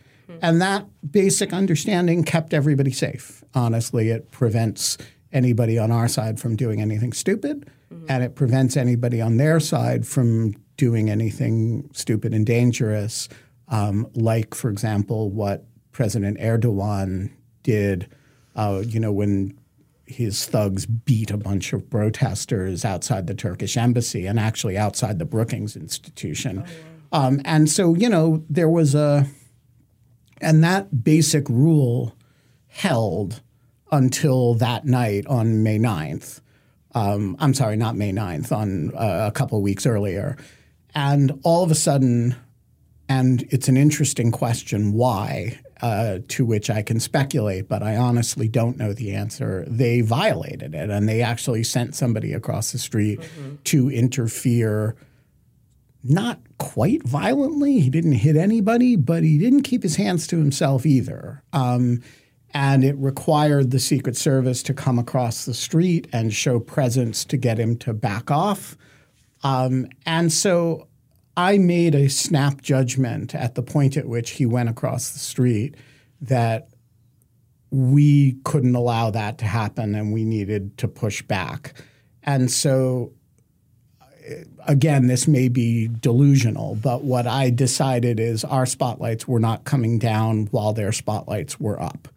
[0.42, 3.44] And that basic understanding kept everybody safe.
[3.54, 4.98] Honestly, it prevents
[5.34, 7.70] anybody on our side from doing anything stupid,
[8.08, 13.28] and it prevents anybody on their side from doing anything stupid and dangerous,
[13.68, 17.30] um, like, for example, what President Erdogan
[17.62, 18.08] did.
[18.56, 19.58] Uh, you know, when
[20.06, 25.24] his thugs beat a bunch of protesters outside the Turkish embassy and actually outside the
[25.24, 26.64] Brookings Institution.
[27.12, 29.26] um, and so, you know, there was a
[30.40, 32.14] and that basic rule
[32.66, 33.42] held
[33.94, 36.40] until that night on May 9th.
[36.96, 40.36] Um, I'm sorry, not May 9th, on uh, a couple of weeks earlier.
[40.96, 42.34] And all of a sudden,
[43.08, 48.48] and it's an interesting question why, uh, to which I can speculate, but I honestly
[48.48, 49.64] don't know the answer.
[49.68, 53.20] They violated it and they actually sent somebody across the street
[53.64, 54.96] to interfere
[56.02, 57.80] not quite violently.
[57.80, 61.42] He didn't hit anybody, but he didn't keep his hands to himself either.
[61.52, 62.02] Um,
[62.54, 67.36] and it required the Secret Service to come across the street and show presence to
[67.36, 68.76] get him to back off.
[69.42, 70.86] Um, and so
[71.36, 75.74] I made a snap judgment at the point at which he went across the street
[76.20, 76.68] that
[77.70, 81.74] we couldn't allow that to happen and we needed to push back.
[82.22, 83.12] And so
[84.66, 89.98] again, this may be delusional, but what I decided is our spotlights were not coming
[89.98, 92.08] down while their spotlights were up.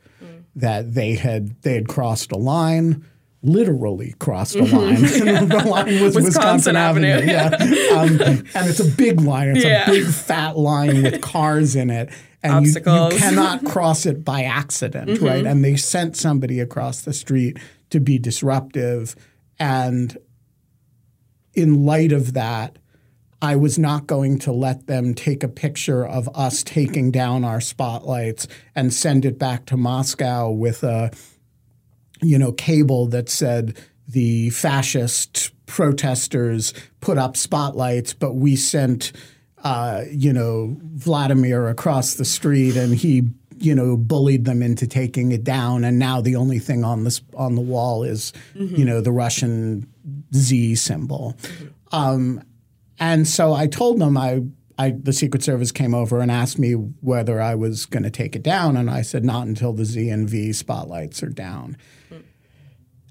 [0.57, 3.05] That they had they had crossed a line,
[3.41, 4.95] literally crossed a line.
[5.01, 7.07] the line was Wisconsin, Wisconsin Avenue.
[7.09, 7.31] Avenue,
[7.75, 8.21] Yeah, um,
[8.55, 9.49] and it's a big line.
[9.55, 9.89] It's Yeah.
[9.89, 12.09] a big fat line with cars in it.
[12.43, 15.45] And you, you cannot cross it by accident, right?
[15.45, 17.57] And they sent somebody across the street
[17.89, 19.15] to be disruptive.
[19.59, 20.17] And
[21.53, 22.77] in light of that,
[23.41, 27.61] I was not going to let them take a picture of us taking down our
[27.61, 31.11] spotlights and send it back to Moscow with a
[32.21, 33.77] you know cable that said
[34.07, 39.11] the fascist protesters put up spotlights, but we sent
[39.63, 43.29] uh, you know Vladimir across the street and he
[43.59, 47.21] you know, bullied them into taking it down, and now the only thing on this
[47.35, 48.75] on the wall is, mm-hmm.
[48.75, 49.87] you know, the Russian
[50.35, 51.35] Z symbol.
[51.41, 51.67] Mm-hmm.
[51.91, 52.43] Um,
[52.99, 54.41] and so I told them I,
[54.77, 58.35] I, the Secret Service came over and asked me whether I was going to take
[58.35, 61.77] it down, and I said not until the Z and V spotlights are down.
[62.11, 62.23] Mm.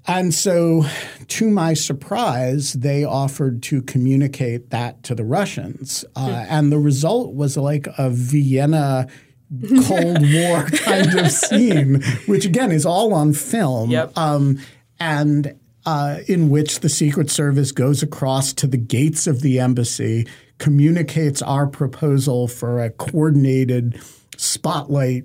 [0.09, 0.85] And so,
[1.27, 6.05] to my surprise, they offered to communicate that to the Russians.
[6.15, 6.47] Uh, mm.
[6.49, 9.07] And the result was like a Vienna
[9.85, 13.89] Cold War kind of scene, which again is all on film.
[13.89, 14.17] Yep.
[14.17, 14.59] Um,
[14.99, 20.27] and uh, in which the Secret Service goes across to the gates of the embassy,
[20.57, 23.97] communicates our proposal for a coordinated
[24.35, 25.23] spotlight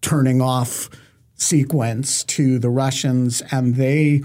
[0.00, 0.88] turning off
[1.34, 4.22] sequence to the Russians, and they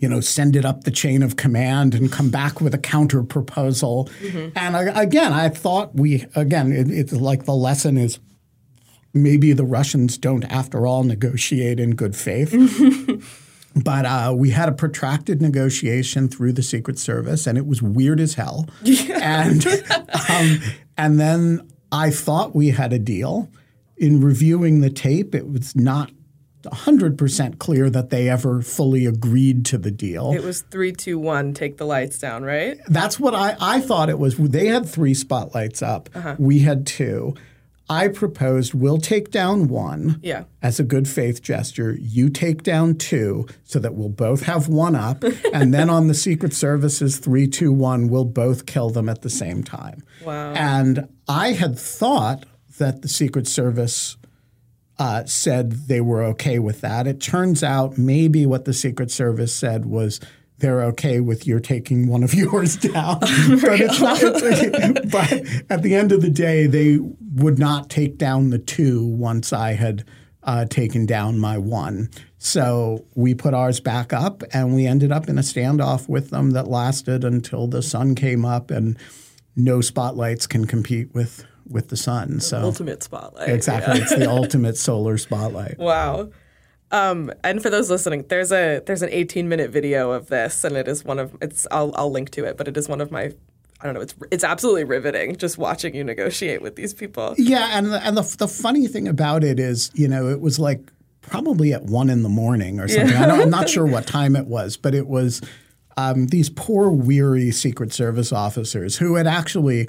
[0.00, 3.22] you know, send it up the chain of command and come back with a counter
[3.22, 4.10] proposal.
[4.20, 4.58] Mm-hmm.
[4.58, 8.18] And I, again, I thought we, again, it, it's like the lesson is
[9.14, 12.52] maybe the Russians don't, after all, negotiate in good faith.
[13.74, 18.20] but uh, we had a protracted negotiation through the Secret Service, and it was weird
[18.20, 18.68] as hell.
[19.10, 19.66] and
[20.28, 20.60] um,
[20.96, 23.50] and then I thought we had a deal.
[23.96, 26.10] In reviewing the tape, it was not
[26.64, 30.32] 100% clear that they ever fully agreed to the deal.
[30.32, 32.78] It was 321 take the lights down, right?
[32.88, 34.36] That's what I, I thought it was.
[34.36, 36.08] They had three spotlights up.
[36.14, 36.36] Uh-huh.
[36.38, 37.34] We had two.
[37.88, 40.44] I proposed we'll take down one yeah.
[40.62, 41.96] as a good faith gesture.
[42.00, 45.22] You take down two so that we'll both have one up.
[45.52, 50.02] and then on the Secret Service's 321, we'll both kill them at the same time.
[50.24, 50.54] Wow.
[50.54, 52.46] And I had thought
[52.78, 54.16] that the Secret Service
[54.98, 57.06] uh, said they were okay with that.
[57.06, 60.20] It turns out maybe what the Secret Service said was
[60.58, 63.20] they're okay with your taking one of yours down.
[63.20, 65.32] but, it's not, it's, but
[65.70, 66.98] at the end of the day, they
[67.34, 70.04] would not take down the two once I had
[70.42, 72.10] uh, taken down my one.
[72.38, 76.50] So we put ours back up and we ended up in a standoff with them
[76.50, 78.98] that lasted until the sun came up and
[79.56, 82.34] no spotlights can compete with with the sun.
[82.34, 83.48] The so ultimate spotlight.
[83.48, 84.02] Exactly, yeah.
[84.02, 85.78] it's the ultimate solar spotlight.
[85.78, 86.30] Wow.
[86.94, 90.76] Um, and for those listening, there's a there's an 18 minute video of this, and
[90.76, 93.10] it is one of it's I'll I'll link to it, but it is one of
[93.10, 93.32] my
[93.80, 94.00] I don't know.
[94.00, 97.34] It's it's absolutely riveting just watching you negotiate with these people.
[97.36, 100.58] Yeah, and the, and the the funny thing about it is, you know, it was
[100.58, 103.08] like probably at one in the morning or something.
[103.08, 103.34] Yeah.
[103.34, 105.40] I am not sure what time it was, but it was
[105.96, 109.88] um, these poor weary Secret Service officers who had actually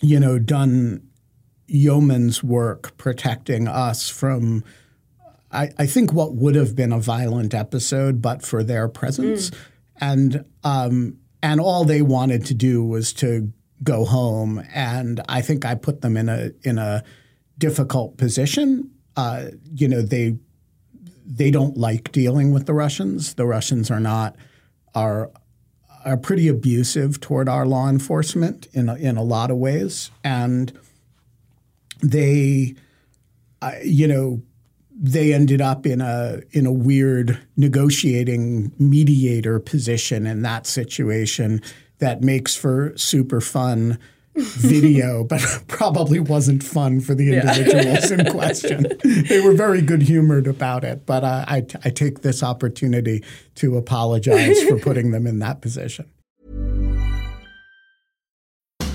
[0.00, 1.02] you know, done
[1.66, 4.64] yeoman's work protecting us from,
[5.50, 9.50] I, I, think, what would have been a violent episode, but for their presence.
[9.50, 9.56] Mm.
[10.00, 14.62] And um, and all they wanted to do was to go home.
[14.74, 17.02] And I think I put them in a in a
[17.56, 18.90] difficult position.
[19.16, 20.38] Uh, you know, they
[21.26, 23.34] they don't like dealing with the Russians.
[23.34, 24.36] The Russians are not
[24.94, 25.30] are
[26.04, 30.78] are pretty abusive toward our law enforcement in a, in a lot of ways, and
[32.02, 32.74] they,
[33.60, 34.42] uh, you know,
[35.00, 41.62] they ended up in a in a weird negotiating mediator position in that situation
[41.98, 43.98] that makes for super fun
[44.34, 48.18] video, but probably wasn't fun for the individuals yeah.
[48.18, 48.86] in question.
[49.02, 53.24] They were very good humored about it, but uh, I, I take this opportunity
[53.56, 56.08] to apologize for putting them in that position.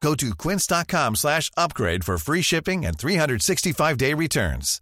[0.00, 4.80] Go to quince.com slash upgrade for free shipping and 365-day returns.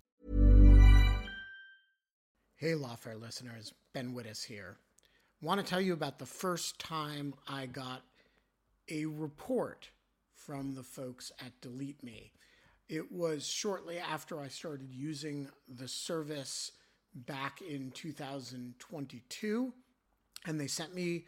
[2.56, 4.76] Hey, Lawfare listeners, Ben Wittes here.
[5.40, 8.02] Want to tell you about the first time I got
[8.90, 9.90] a report
[10.34, 12.32] from the folks at Delete Me.
[12.88, 16.72] It was shortly after I started using the service
[17.14, 19.72] back in 2022,
[20.46, 21.26] and they sent me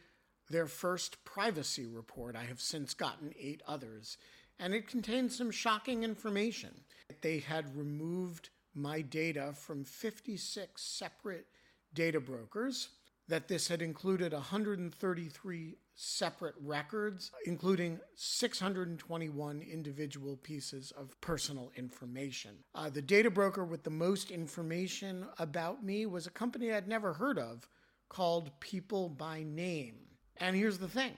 [0.51, 2.37] their first privacy report.
[2.37, 4.19] I have since gotten eight others,
[4.59, 6.83] and it contained some shocking information.
[7.23, 11.47] They had removed my data from 56 separate
[11.95, 12.89] data brokers,
[13.31, 22.57] that this had included 133 separate records, including 621 individual pieces of personal information.
[22.75, 27.13] Uh, the data broker with the most information about me was a company I'd never
[27.13, 27.69] heard of
[28.09, 30.10] called People by Name.
[30.41, 31.13] And here's the thing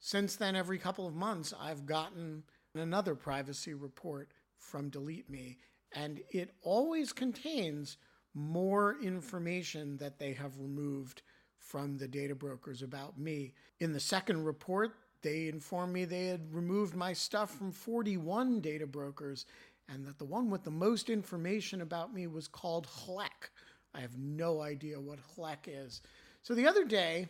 [0.00, 2.42] since then, every couple of months, I've gotten
[2.74, 5.58] another privacy report from Delete Me,
[5.92, 7.96] and it always contains
[8.34, 11.22] more information that they have removed
[11.56, 13.54] from the data brokers about me.
[13.80, 18.86] In the second report, they informed me they had removed my stuff from 41 data
[18.86, 19.46] brokers
[19.88, 23.50] and that the one with the most information about me was called HLEC.
[23.94, 26.02] I have no idea what HLEC is.
[26.42, 27.28] So the other day,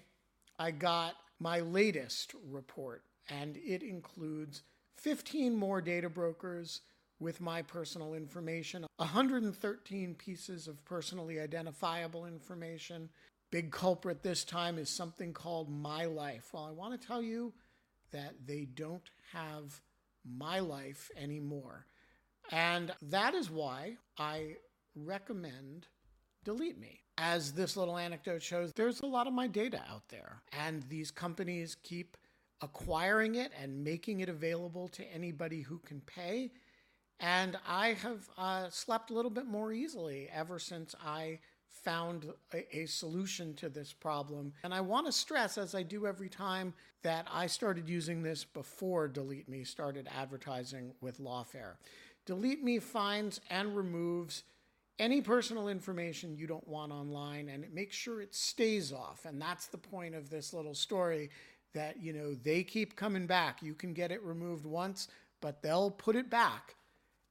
[0.58, 1.14] I got
[1.44, 4.62] my latest report, and it includes
[4.96, 6.80] 15 more data brokers
[7.20, 13.10] with my personal information, 113 pieces of personally identifiable information.
[13.50, 16.48] Big culprit this time is something called My Life.
[16.54, 17.52] Well, I want to tell you
[18.10, 19.82] that they don't have
[20.24, 21.84] My Life anymore.
[22.52, 24.56] And that is why I
[24.96, 25.88] recommend
[26.42, 27.03] Delete Me.
[27.16, 31.10] As this little anecdote shows, there's a lot of my data out there, and these
[31.10, 32.16] companies keep
[32.60, 36.50] acquiring it and making it available to anybody who can pay.
[37.20, 41.38] And I have uh, slept a little bit more easily ever since I
[41.84, 44.52] found a, a, solution to this problem.
[44.62, 48.44] And I want to stress, as I do every time, that I started using this
[48.44, 51.74] before Delete Me started advertising with Lawfare.
[52.24, 54.44] Delete Me finds and removes
[54.98, 59.24] any personal information you don't want online and make sure it stays off.
[59.24, 61.30] And that's the point of this little story
[61.72, 63.62] that, you know, they keep coming back.
[63.62, 65.08] You can get it removed once,
[65.40, 66.76] but they'll put it back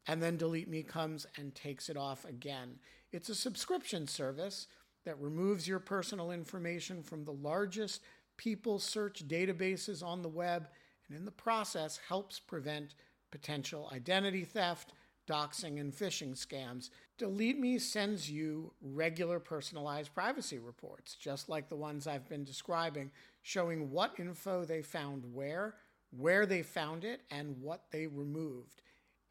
[0.07, 2.75] and then Delete Me comes and takes it off again.
[3.11, 4.67] It's a subscription service
[5.05, 8.01] that removes your personal information from the largest
[8.37, 10.67] people search databases on the web
[11.07, 12.95] and in the process helps prevent
[13.31, 14.93] potential identity theft,
[15.27, 16.89] doxing, and phishing scams.
[17.17, 23.11] Delete Me sends you regular personalized privacy reports, just like the ones I've been describing,
[23.41, 25.75] showing what info they found where,
[26.11, 28.81] where they found it, and what they removed.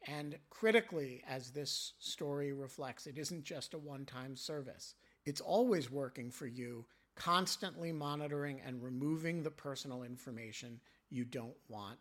[0.07, 4.95] And critically, as this story reflects, it isn't just a one time service.
[5.25, 6.85] It's always working for you,
[7.15, 10.79] constantly monitoring and removing the personal information
[11.09, 11.99] you don't want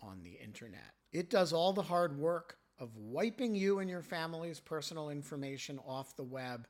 [0.00, 0.94] on the internet.
[1.12, 6.16] It does all the hard work of wiping you and your family's personal information off
[6.16, 6.66] the web.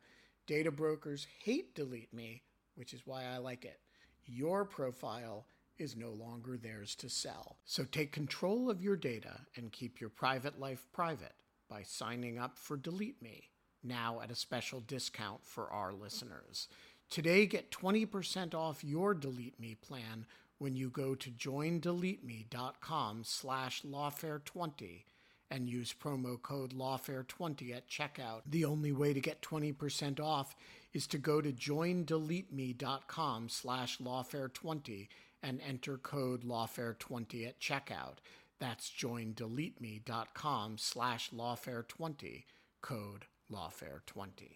[0.47, 2.43] Data brokers hate Delete Me,
[2.75, 3.81] which is why I like it.
[4.25, 5.47] Your profile
[5.79, 7.57] is no longer theirs to sell.
[7.65, 11.35] So take control of your data and keep your private life private
[11.69, 13.51] by signing up for Delete Me,
[13.83, 16.69] now at a special discount for our listeners.
[17.11, 20.27] Today, get 20% off your Delete Me plan
[20.59, 25.03] when you go to joindeleteme.com slash lawfare20
[25.51, 28.43] and use promo code lawfare20 at checkout.
[28.47, 30.57] The only way to get 20% off
[30.93, 35.09] is to go to joindeleteme.com slash lawfare20
[35.43, 38.17] and enter code lawfare20 at checkout.
[38.59, 42.45] That's joindeleteme.com slash lawfare20,
[42.81, 44.51] code lawfare20.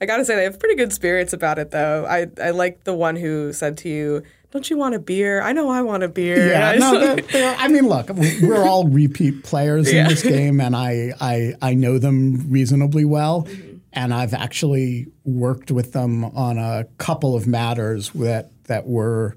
[0.00, 2.04] I gotta say, they have pretty good spirits about it, though.
[2.06, 5.40] I, I like the one who said to you, Don't you want a beer?
[5.40, 6.48] I know I want a beer.
[6.48, 10.02] Yeah, no, they're, they're, I mean, look, we're all repeat players yeah.
[10.02, 13.44] in this game, and I, I, I know them reasonably well.
[13.44, 13.72] Mm-hmm.
[13.94, 19.36] And I've actually worked with them on a couple of matters that, that were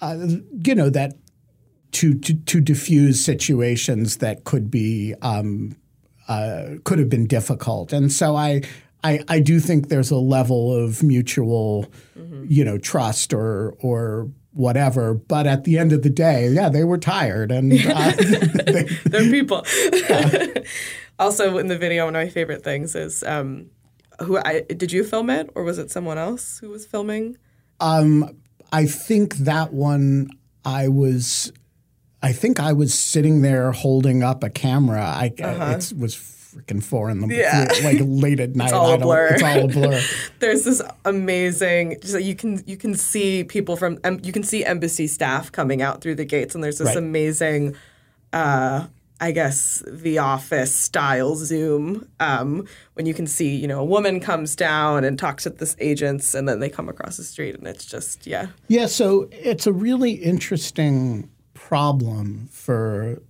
[0.00, 0.16] uh,
[0.64, 1.14] you know that
[1.92, 5.76] to, to to diffuse situations that could be um,
[6.30, 8.62] uh, could have been difficult, and so I.
[9.02, 12.44] I, I do think there's a level of mutual, mm-hmm.
[12.46, 15.14] you know, trust or or whatever.
[15.14, 18.12] But at the end of the day, yeah, they were tired and uh,
[18.66, 19.64] they, they're people.
[19.92, 20.62] Yeah.
[21.18, 23.70] also, in the video, one of my favorite things is um,
[24.20, 27.36] who I did you film it or was it someone else who was filming?
[27.80, 28.36] Um,
[28.72, 30.30] I think that one
[30.64, 31.52] I was
[32.22, 35.02] I think I was sitting there holding up a camera.
[35.02, 35.76] I uh-huh.
[35.78, 37.68] it was freaking four in the yeah.
[37.84, 38.66] like late at night.
[38.66, 39.28] it's all a blur.
[39.28, 40.00] It's all a blur.
[40.38, 41.98] There's this amazing.
[42.00, 45.82] Just you can you can see people from um, you can see embassy staff coming
[45.82, 46.96] out through the gates, and there's this right.
[46.96, 47.76] amazing.
[48.32, 48.86] Uh,
[49.22, 54.18] I guess the office style Zoom um, when you can see, you know, a woman
[54.18, 57.66] comes down and talks with this agents and then they come across the street and
[57.66, 58.46] it's just, yeah.
[58.68, 61.28] Yeah, so it's a really interesting
[61.70, 63.22] problem for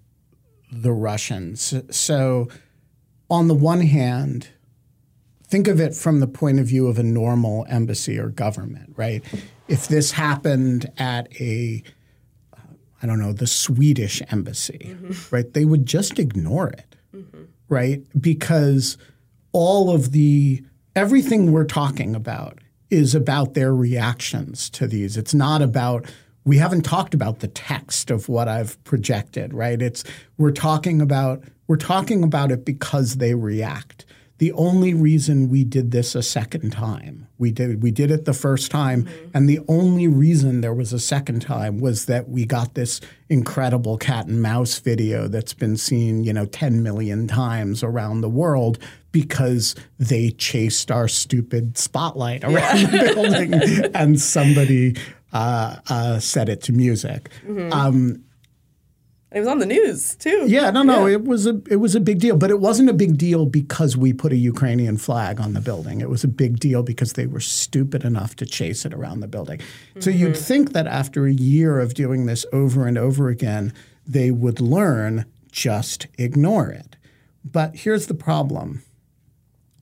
[0.72, 1.74] the Russians.
[1.90, 2.48] So,
[3.28, 4.48] on the one hand,
[5.46, 9.22] think of it from the point of view of a normal embassy or government, right?
[9.68, 11.82] If this happened at a
[13.02, 15.34] I don't know, the Swedish embassy, mm-hmm.
[15.34, 15.52] right?
[15.52, 17.44] They would just ignore it, mm-hmm.
[17.68, 18.02] right?
[18.18, 18.96] Because
[19.52, 20.64] all of the
[20.96, 25.18] everything we're talking about is about their reactions to these.
[25.18, 26.06] It's not about
[26.44, 29.80] we haven't talked about the text of what I've projected, right?
[29.80, 30.04] It's
[30.38, 34.06] we're talking about we're talking about it because they react
[34.40, 38.32] the only reason we did this a second time, we did we did it the
[38.32, 39.28] first time, mm-hmm.
[39.34, 43.98] and the only reason there was a second time was that we got this incredible
[43.98, 48.78] cat and mouse video that's been seen, you know, 10 million times around the world
[49.12, 52.86] because they chased our stupid spotlight around yeah.
[52.86, 53.54] the building
[53.94, 54.96] and somebody
[55.32, 57.30] uh, uh, set it to music.
[57.46, 57.72] Mm-hmm.
[57.72, 58.24] Um,
[59.32, 60.46] it was on the news too.
[60.48, 61.14] Yeah, no, no, yeah.
[61.14, 63.96] it was a it was a big deal, but it wasn't a big deal because
[63.96, 66.00] we put a Ukrainian flag on the building.
[66.00, 69.28] It was a big deal because they were stupid enough to chase it around the
[69.28, 69.60] building.
[69.60, 70.00] Mm-hmm.
[70.00, 73.72] So you'd think that after a year of doing this over and over again,
[74.04, 76.96] they would learn just ignore it.
[77.44, 78.82] But here's the problem.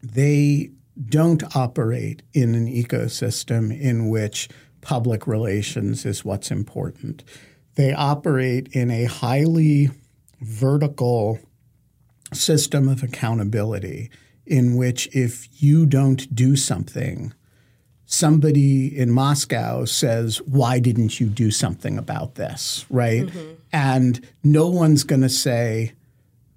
[0.02, 0.72] They
[1.08, 4.48] don't operate in an ecosystem in which
[4.80, 7.24] public relations is what's important.
[7.74, 9.90] They operate in a highly
[10.40, 11.38] vertical
[12.32, 14.10] system of accountability
[14.46, 17.32] in which if you don't do something,
[18.06, 22.86] somebody in Moscow says, Why didn't you do something about this?
[22.90, 23.26] Right?
[23.26, 23.52] Mm-hmm.
[23.72, 25.92] And no one's going to say,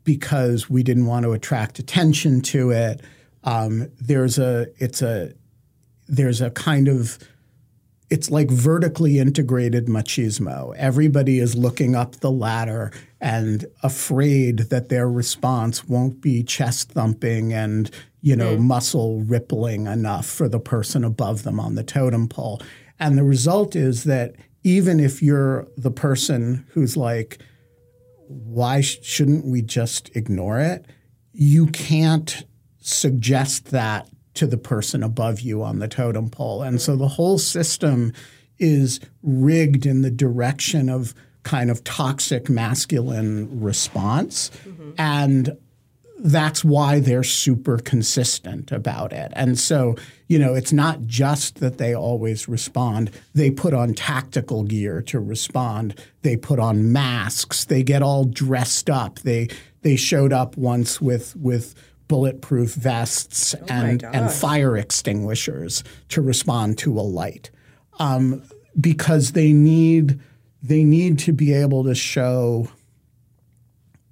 [0.03, 3.01] Because we didn't want to attract attention to it.
[3.43, 5.33] Um, there's a, it's a,
[6.07, 7.19] there's a kind of
[8.11, 10.75] it's like vertically integrated machismo.
[10.75, 12.91] Everybody is looking up the ladder
[13.21, 17.89] and afraid that their response won't be chest thumping and
[18.19, 18.59] you know mm.
[18.59, 22.61] muscle rippling enough for the person above them on the totem pole.
[22.99, 27.39] And the result is that even if you're the person who's like,
[28.27, 30.85] why sh- shouldn't we just ignore it?
[31.31, 32.43] You can't
[32.81, 36.61] suggest that to the person above you on the totem pole.
[36.61, 38.13] And so the whole system
[38.59, 41.13] is rigged in the direction of
[41.43, 44.51] kind of toxic masculine response.
[44.65, 44.91] Mm-hmm.
[44.97, 45.57] And
[46.23, 49.31] that's why they're super consistent about it.
[49.35, 49.95] And so,
[50.27, 53.09] you know, it's not just that they always respond.
[53.33, 55.99] They put on tactical gear to respond.
[56.21, 57.65] They put on masks.
[57.65, 59.19] They get all dressed up.
[59.19, 59.49] They
[59.81, 61.73] they showed up once with with
[62.11, 67.49] bulletproof vests oh and, and fire extinguishers to respond to a light.
[67.99, 68.43] Um,
[68.79, 70.19] because they need
[70.61, 72.67] they need to be able to show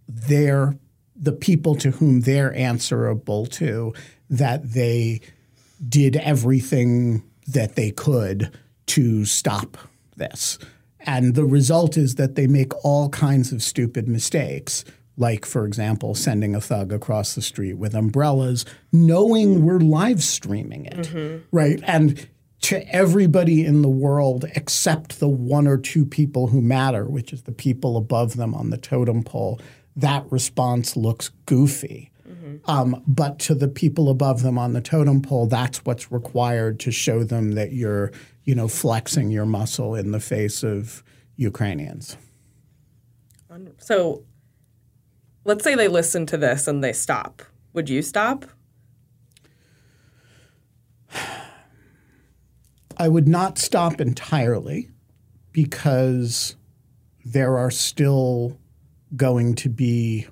[0.08, 0.78] their
[1.14, 3.93] the people to whom they're answerable to
[4.30, 5.20] that they
[5.89, 9.78] did everything that they could to stop
[10.16, 10.58] this.
[11.02, 14.86] And the result is that they make all kinds of stupid mistakes
[15.20, 20.86] like, for example, sending a thug across the street with umbrellas, knowing we're live streaming
[20.86, 21.46] it, mm-hmm.
[21.52, 21.82] right?
[21.84, 22.28] And
[22.62, 27.44] to everybody in the world except the one or two people who matter, which is
[27.44, 29.60] the people above them on the totem pole,
[29.96, 32.12] that response looks goofy.
[32.28, 32.70] Mm-hmm.
[32.70, 36.92] Um, but to the people above them on the totem pole, that's what's required to
[36.92, 38.12] show them that you're,
[38.46, 41.04] you know, flexing your muscle in the face of
[41.36, 42.16] Ukrainians.
[43.80, 44.24] So
[45.50, 47.41] let's say they listen to this and they stop.
[47.74, 48.45] Would you stop?
[52.97, 54.91] I would not stop entirely
[55.52, 56.56] because
[57.26, 58.60] there are still
[59.16, 60.28] going to be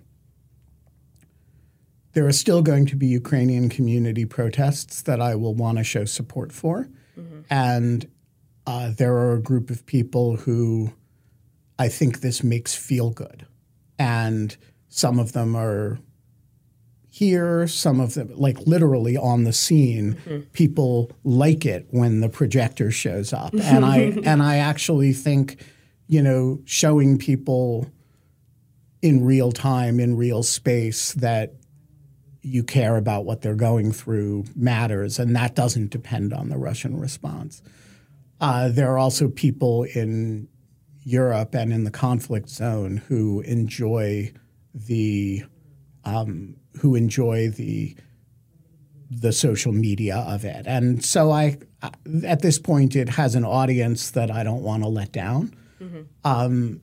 [2.14, 6.06] there are still going to be Ukrainian community protests that I will want to show
[6.06, 7.42] support for, mm-hmm.
[7.50, 8.08] and
[8.66, 10.94] uh, there are a group of people who
[11.78, 13.46] I think this makes feel good,
[14.00, 14.58] and
[14.90, 16.00] some of them are
[17.10, 20.42] here, some of them, like literally on the scene, mm-hmm.
[20.54, 23.54] people like it when the projector shows up.
[23.62, 25.64] and I and I actually think,
[26.08, 27.88] you know, showing people
[29.02, 31.56] in real time, in real space that
[32.42, 37.00] you care about what they're going through matters, and that doesn't depend on the Russian
[37.00, 37.62] response.
[38.40, 40.48] Uh, there are also people in
[41.02, 44.32] Europe and in the conflict zone who enjoy
[44.86, 45.44] the
[46.06, 47.96] um, who enjoy the
[49.10, 50.68] the social media of it.
[50.68, 51.58] And so I,
[52.26, 55.56] at this point, it has an audience that I don't want to let down.
[56.26, 56.82] Um,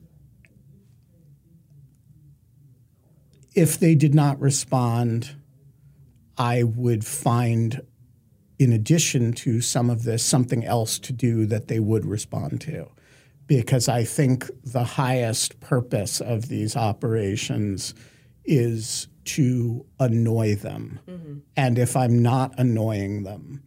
[3.53, 5.35] if they did not respond,
[6.37, 7.81] I would find,
[8.57, 12.89] in addition to some of this, something else to do that they would respond to.
[13.47, 17.93] Because I think the highest purpose of these operations
[18.43, 20.99] is to annoy them.
[21.07, 21.37] Mm-hmm.
[21.55, 23.63] And if I'm not annoying them,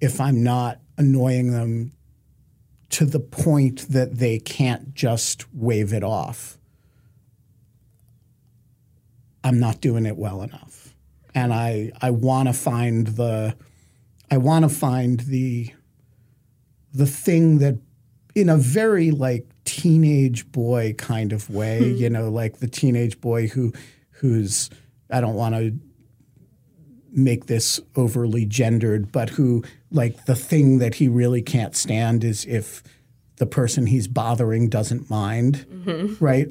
[0.00, 1.92] if I'm not annoying them
[2.90, 6.58] to the point that they can't just wave it off,
[9.44, 10.94] I'm not doing it well enough.
[11.34, 13.56] And I I want to find the
[14.30, 15.72] I want to find the
[16.92, 17.78] the thing that
[18.34, 21.96] in a very like teenage boy kind of way, hmm.
[21.96, 23.72] you know, like the teenage boy who
[24.10, 24.70] who's
[25.10, 25.78] I don't want to
[27.12, 32.44] make this overly gendered, but who like the thing that he really can't stand is
[32.46, 32.82] if
[33.36, 36.24] the person he's bothering doesn't mind, mm-hmm.
[36.24, 36.48] right?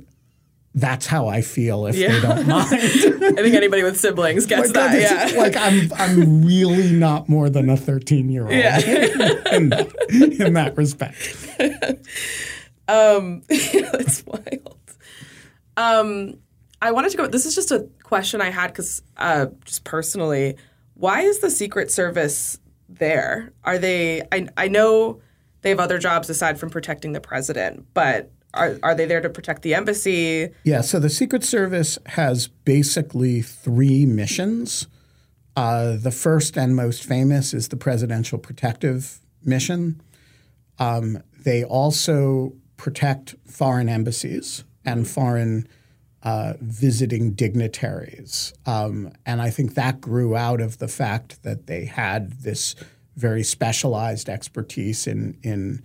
[0.73, 2.67] That's how I feel if they don't mind.
[2.71, 4.95] I think anybody with siblings gets Like, that.
[4.95, 5.39] it's- Yeah.
[5.39, 8.77] like I'm I'm really not more than a 13 year old Yeah.
[9.51, 9.93] in, that,
[10.39, 11.37] in that respect.
[12.87, 14.77] Um, that's wild.
[15.77, 16.33] Um,
[16.81, 17.27] I wanted to go.
[17.27, 20.57] This is just a question I had because, uh, just personally,
[20.95, 22.59] why is the Secret Service
[22.89, 23.53] there?
[23.63, 24.23] Are they?
[24.31, 25.21] I I know
[25.61, 29.29] they have other jobs aside from protecting the president, but are are they there to
[29.29, 30.49] protect the embassy?
[30.63, 34.87] Yeah, so the Secret Service has basically three missions.
[35.55, 40.01] Uh, the first and most famous is the Presidential Protective Mission.
[40.79, 45.67] Um, they also protect foreign embassies and foreign
[46.23, 48.53] uh, visiting dignitaries.
[48.65, 52.75] Um, and I think that grew out of the fact that they had this
[53.15, 55.83] very specialized expertise in in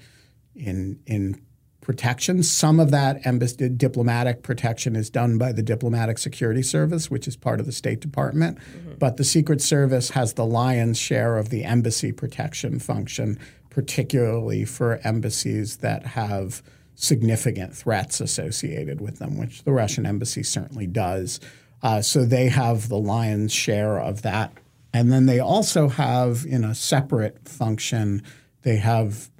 [0.54, 1.45] in in
[1.87, 2.43] protection.
[2.43, 7.37] Some of that embassy diplomatic protection is done by the Diplomatic Security Service, which is
[7.37, 8.59] part of the State Department.
[8.99, 13.39] But the Secret Service has the lion's share of the embassy protection function,
[13.70, 16.61] particularly for embassies that have
[16.97, 21.39] significant threats associated with them, which the Russian embassy certainly does.
[21.84, 24.53] Uh, so they have the lion's share of that.
[24.93, 28.24] And then they also have, in a separate function,
[28.62, 29.30] they have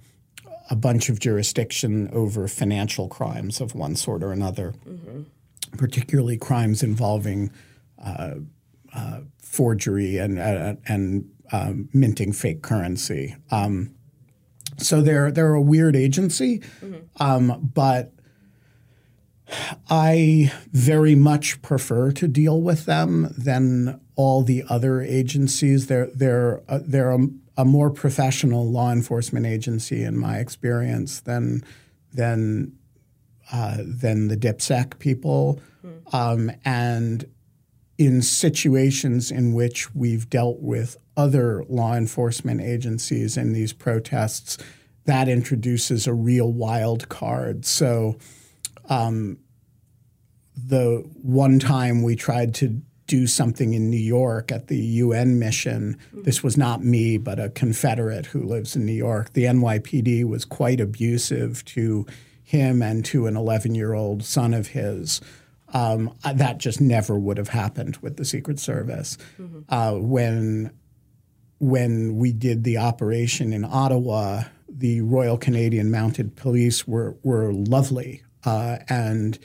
[0.71, 4.75] a bunch of jurisdiction over financial crimes of one sort or another,
[5.77, 7.51] particularly crimes involving
[8.05, 8.35] uh,
[8.95, 13.37] uh, forgery and uh, and um, minting fake currency.
[13.51, 13.95] Um,
[14.79, 16.63] so they're they're a weird agency,
[17.21, 18.13] um, but
[19.89, 25.87] I very much prefer to deal with them than all the other agencies.
[25.87, 27.17] They're they're uh, they're
[27.57, 31.65] a, more professional law enforcement agency in my experience than
[32.13, 32.73] than
[33.53, 35.61] uh, than the DipSec people,
[36.13, 37.27] um, and
[37.99, 44.59] in situations in which we've dealt with other law enforcement agencies in these protests,
[45.05, 47.65] that introduces a real wild card.
[47.65, 48.19] So
[50.57, 55.99] the one time we tried to do something in New York at the UN mission,
[56.13, 59.33] this was not me, but a Confederate who lives in New York.
[59.33, 62.07] The NYPD was quite abusive to
[62.43, 65.21] him and to an 11 year old son of his.
[65.75, 69.19] Um, that just never would have happened with the Secret Service.
[69.69, 70.71] Uh, when
[71.59, 78.23] when we did the operation in Ottawa, the Royal Canadian Mounted Police were were lovely,
[78.45, 79.39] uh, and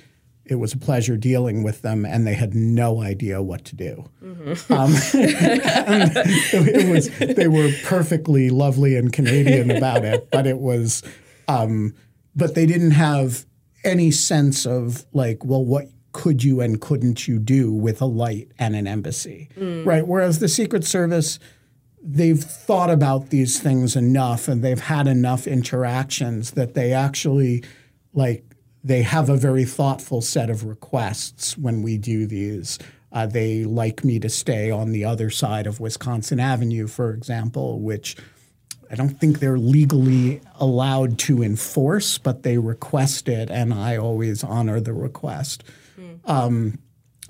[0.52, 2.06] it was a pleasure dealing with them.
[2.06, 4.10] And they had no idea what to do.
[4.70, 4.92] Um,
[6.54, 11.04] it was they were perfectly lovely and Canadian about it, but it was,
[11.48, 11.96] um,
[12.36, 13.46] but they didn't have
[13.86, 18.52] any sense of like, well, what could you and couldn't you do with a light
[18.60, 19.48] and an embassy,
[19.86, 20.06] right?
[20.06, 21.40] Whereas the Secret Service
[22.04, 27.64] they've thought about these things enough and they've had enough interactions that they actually
[28.14, 28.44] like
[28.84, 32.80] they have a very thoughtful set of requests when we do these.
[33.12, 37.80] Uh, they like me to stay on the other side of Wisconsin Avenue, for example,
[37.80, 38.16] which
[38.90, 44.44] I don't think they're legally allowed to enforce, but they request it, and I always
[44.44, 45.64] honor the request.
[46.26, 46.80] Um,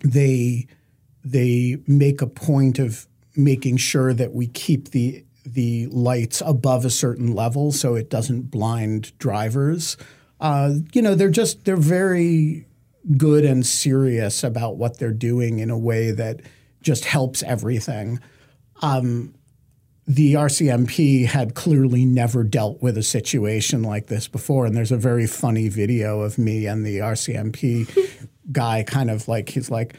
[0.03, 0.67] they
[1.23, 6.89] they make a point of making sure that we keep the the lights above a
[6.89, 9.97] certain level so it doesn't blind drivers.
[10.41, 12.65] Uh, you know, they're just they're very
[13.15, 16.41] good and serious about what they're doing in a way that
[16.81, 18.19] just helps everything.
[18.81, 19.35] Um,
[20.07, 24.65] the RCMP had clearly never dealt with a situation like this before.
[24.65, 29.49] And there's a very funny video of me and the RCMP guy kind of like,
[29.49, 29.95] he's like,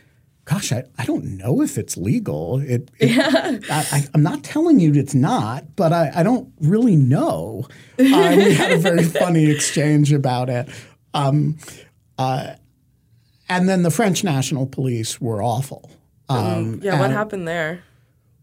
[0.53, 2.61] gosh, I, I don't know if it's legal.
[2.61, 3.59] It, it yeah.
[3.71, 7.67] I, am not telling you it's not, but I, I don't really know.
[7.99, 10.69] Uh, we had a very funny exchange about it.
[11.15, 11.57] Um,
[12.19, 12.55] uh,
[13.49, 15.91] and then the French National Police were awful.
[16.29, 17.83] Um, yeah, what happened there?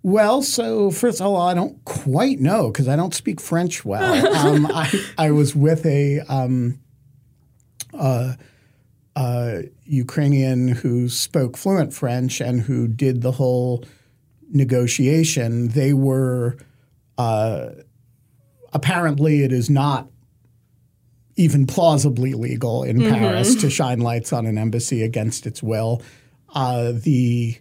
[0.02, 4.36] Well, so first of all, I don't quite know because I don't speak French well.
[4.48, 6.80] um, I, I was with a um,
[7.94, 8.34] uh,
[9.20, 13.84] uh, Ukrainian who spoke fluent French and who did the whole
[14.50, 15.68] negotiation.
[15.68, 16.58] They were
[17.18, 17.72] uh,
[18.72, 20.08] apparently it is not
[21.36, 23.14] even plausibly legal in mm-hmm.
[23.14, 26.02] Paris to shine lights on an embassy against its will.
[26.54, 27.58] Uh, the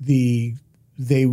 [0.00, 0.54] the
[0.98, 1.26] they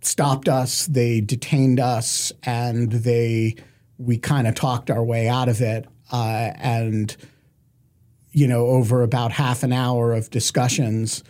[0.00, 3.56] stopped us, they detained us, and they
[3.98, 5.86] we kind of talked our way out of it.
[6.10, 7.14] Uh, and
[8.32, 11.24] you know, over about half an hour of discussions,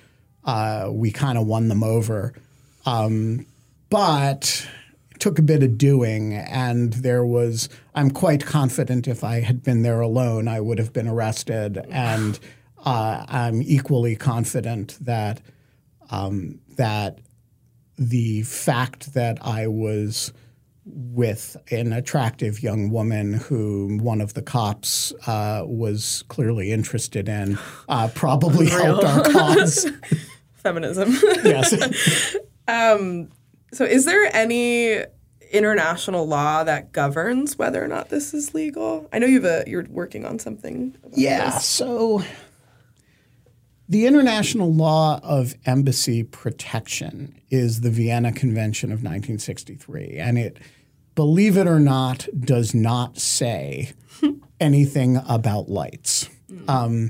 [0.44, 2.34] uh, we kind of won them over.
[2.86, 3.46] Um,
[3.88, 4.66] but
[5.10, 7.68] it took a bit of doing, and there was.
[7.94, 12.38] I'm quite confident if I had been there alone, I would have been arrested, and
[12.84, 15.40] uh, I'm equally confident that
[16.10, 17.18] um, that
[17.98, 20.32] the fact that I was
[20.92, 27.58] with an attractive young woman who one of the cops uh, was clearly interested in
[27.88, 29.90] uh, probably helped our cause.
[30.54, 31.16] Feminism.
[31.44, 32.36] yes.
[32.68, 33.30] um,
[33.72, 35.04] so, is there any
[35.52, 39.08] international law that governs whether or not this is legal?
[39.12, 40.96] I know you've a, you're working on something.
[41.12, 41.50] yeah.
[41.52, 41.66] This.
[41.66, 42.22] So
[43.90, 50.58] the international law of embassy protection is the Vienna Convention of 1963, and it,
[51.14, 53.92] believe it or not, does not say
[54.60, 56.28] anything about lights.
[56.50, 56.68] Mm.
[56.68, 57.08] Um,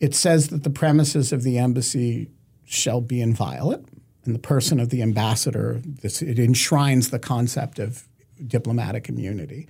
[0.00, 2.28] it says that the premises of the embassy
[2.64, 3.84] shall be inviolate,
[4.24, 8.08] and the person of the ambassador, this, it enshrines the concept of
[8.46, 9.68] diplomatic immunity,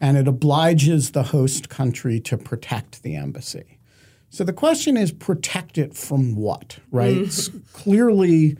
[0.00, 3.78] and it obliges the host country to protect the embassy.
[4.30, 7.16] So the question is protect it from what, right?
[7.16, 7.72] Mm.
[7.72, 8.56] Clearly,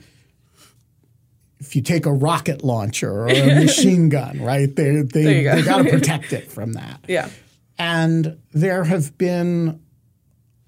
[1.58, 5.82] if you take a rocket launcher or a machine gun, right, they, they, they got
[5.82, 7.00] to protect it from that.
[7.08, 7.28] Yeah.
[7.76, 9.80] And there have been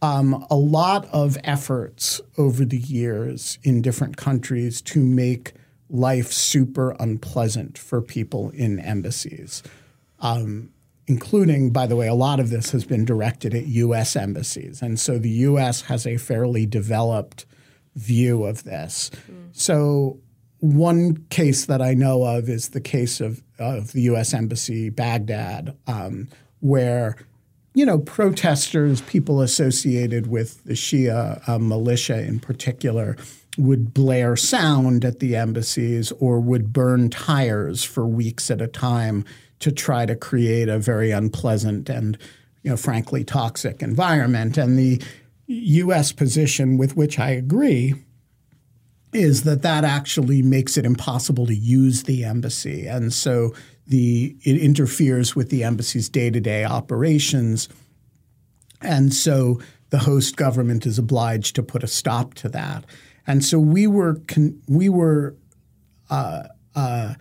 [0.02, 5.52] um, a lot of efforts over the years in different countries to make
[5.88, 9.62] life super unpleasant for people in embassies.
[10.18, 10.70] Um,
[11.06, 14.16] including, by the way, a lot of this has been directed at U.S.
[14.16, 14.82] embassies.
[14.82, 15.82] And so the U.S.
[15.82, 17.46] has a fairly developed
[17.94, 19.10] view of this.
[19.30, 19.48] Mm.
[19.52, 20.18] So
[20.60, 24.32] one case that I know of is the case of, of the U.S.
[24.32, 26.28] Embassy Baghdad, um,
[26.60, 27.16] where
[27.74, 33.16] you know protesters, people associated with the Shia uh, militia in particular,
[33.58, 39.24] would blare sound at the embassies or would burn tires for weeks at a time
[39.58, 42.18] to try to create a very unpleasant and,
[42.62, 44.58] you know, frankly toxic environment.
[44.58, 45.02] And the
[45.46, 46.12] U.S.
[46.12, 47.94] position with which I agree
[49.16, 53.54] is that that actually makes it impossible to use the embassy, and so
[53.86, 57.68] the it interferes with the embassy's day-to-day operations,
[58.82, 59.60] and so
[59.90, 62.84] the host government is obliged to put a stop to that.
[63.26, 65.36] And so we were con- we were.
[66.08, 66.44] Uh,
[66.74, 67.14] uh,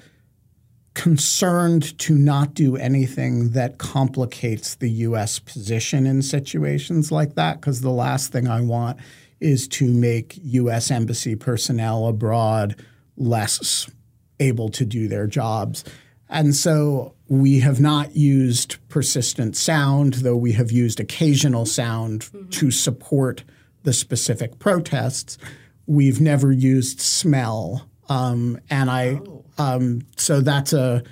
[0.95, 5.39] concerned to not do anything that complicates the U.S.
[5.39, 8.97] position in situations like that, because the last thing I want
[9.39, 10.91] is to make U.S.
[10.91, 12.75] embassy personnel abroad
[13.17, 13.89] less
[14.39, 15.83] able to do their jobs.
[16.29, 22.49] And so we have not used persistent sound, though we have used occasional sound mm-hmm.
[22.49, 23.43] to support
[23.83, 25.37] the specific protests.
[25.85, 27.87] We've never used smell.
[28.09, 29.45] Um, and I oh.
[29.57, 31.03] Um, so that's a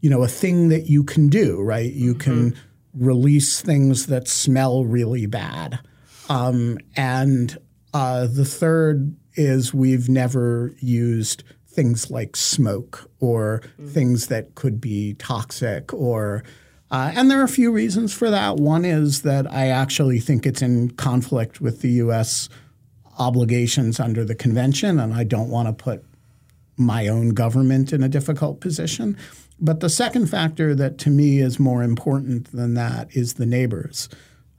[0.00, 1.92] you know a thing that you can do, right?
[1.92, 2.50] You mm-hmm.
[2.50, 2.56] can
[2.94, 5.78] release things that smell really bad.
[6.28, 7.56] Um, and
[7.92, 13.88] uh, the third is we've never used things like smoke or mm-hmm.
[13.88, 16.42] things that could be toxic or
[16.90, 18.56] uh, and there are a few reasons for that.
[18.56, 22.48] One is that I actually think it's in conflict with the U.S.
[23.18, 26.04] obligations under the convention, and I don't want to put
[26.76, 29.16] my own government in a difficult position.
[29.60, 34.08] But the second factor that to me is more important than that is the neighbors.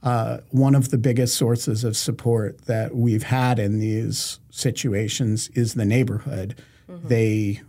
[0.02, 5.74] Uh, one of the biggest sources of support that we've had in these situations is
[5.74, 6.60] the neighborhood.
[7.08, 7.62] They,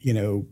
[0.00, 0.46] you know,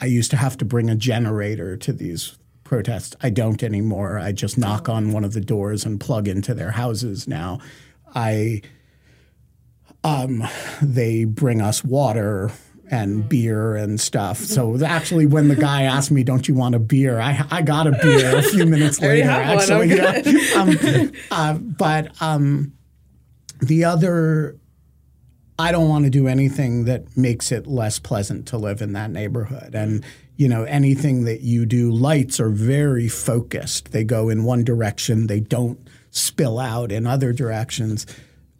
[0.00, 3.16] I used to have to bring a generator to these protests.
[3.22, 4.18] I don't anymore.
[4.18, 7.60] I just knock on one of the doors and plug into their houses now.
[8.14, 8.62] I
[10.04, 10.44] um,
[10.80, 12.50] they bring us water
[12.90, 14.38] and beer and stuff.
[14.38, 17.86] So actually, when the guy asked me, "Don't you want a beer?" I I got
[17.86, 19.28] a beer a few minutes later.
[19.30, 20.22] Actually, yeah.
[20.56, 22.72] Um, uh, but um,
[23.60, 24.56] the other,
[25.58, 29.10] I don't want to do anything that makes it less pleasant to live in that
[29.10, 29.74] neighborhood.
[29.74, 30.04] And
[30.36, 33.90] you know, anything that you do, lights are very focused.
[33.90, 35.26] They go in one direction.
[35.26, 35.78] They don't
[36.10, 38.06] spill out in other directions.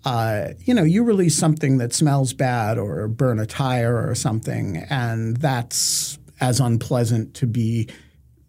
[0.08, 4.78] Uh, you know, you release something that smells bad or burn a tire or something,
[4.88, 7.86] and that's as unpleasant to be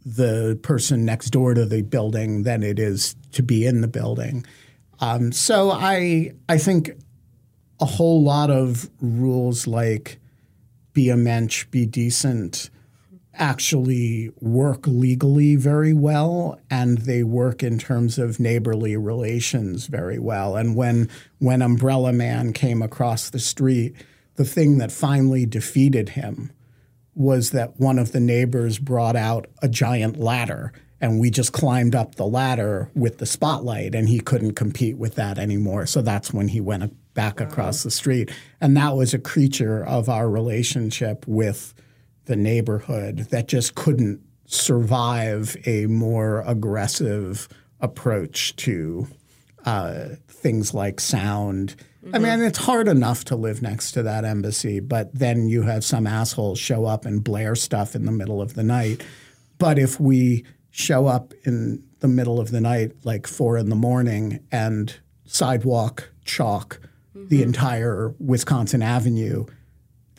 [0.06, 4.46] the person next door to the building than it is to be in the building.
[5.02, 6.92] Um, so I I think
[7.82, 10.18] a whole lot of rules like
[10.94, 12.70] be a mensch, be decent,
[13.40, 20.56] actually work legally very well and they work in terms of neighborly relations very well.
[20.56, 21.10] And when
[21.40, 23.96] when Umbrella Man came across the street,
[24.36, 26.52] the thing that finally defeated him
[27.16, 30.72] was that one of the neighbors brought out a giant ladder
[31.02, 35.16] and we just climbed up the ladder with the spotlight and he couldn't compete with
[35.16, 35.86] that anymore.
[35.86, 38.32] So that's when he went back across the street.
[38.60, 41.74] And that was a creature of our relationship with
[42.30, 47.50] the neighborhood that just couldn't survive a more aggressive
[47.82, 49.08] approach to
[49.66, 51.76] uh, things like sound.
[52.14, 55.84] I mean, it's hard enough to live next to that embassy, but then you have
[55.84, 59.04] some assholes show up and blare stuff in the middle of the night.
[59.58, 63.76] But if we show up in the middle of the night, like four in the
[63.76, 66.80] morning, and sidewalk chalk
[67.16, 69.46] the entire Wisconsin Avenue,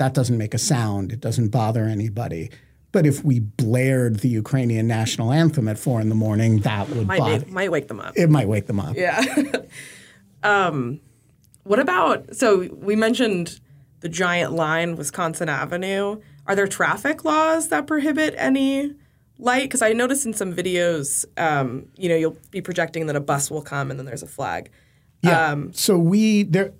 [0.01, 1.13] that doesn't make a sound.
[1.13, 2.51] It doesn't bother anybody.
[2.91, 7.07] But if we blared the Ukrainian national anthem at four in the morning, that would
[7.07, 7.39] Might, bother.
[7.41, 8.15] make, might wake them up.
[8.17, 8.97] it might wake them up.
[8.97, 9.23] Yeah.
[10.43, 11.01] um,
[11.65, 12.35] what about?
[12.35, 13.61] So we mentioned
[14.01, 16.23] the giant line, Wisconsin Avenue.
[16.47, 18.95] Are there traffic laws that prohibit any
[19.39, 19.65] light?
[19.65, 23.51] Because I noticed in some videos, um, you know, you'll be projecting that a bus
[23.51, 24.71] will come and then there's a flag.
[25.23, 25.51] Yeah.
[25.51, 26.73] Um, so we there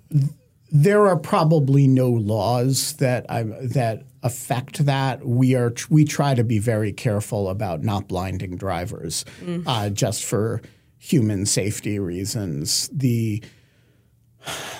[0.71, 5.25] there are probably no laws that I, that affect that.
[5.25, 9.25] We are we try to be very careful about not blinding drivers,
[9.67, 10.61] uh, just for
[10.97, 12.89] human safety reasons.
[12.93, 13.43] The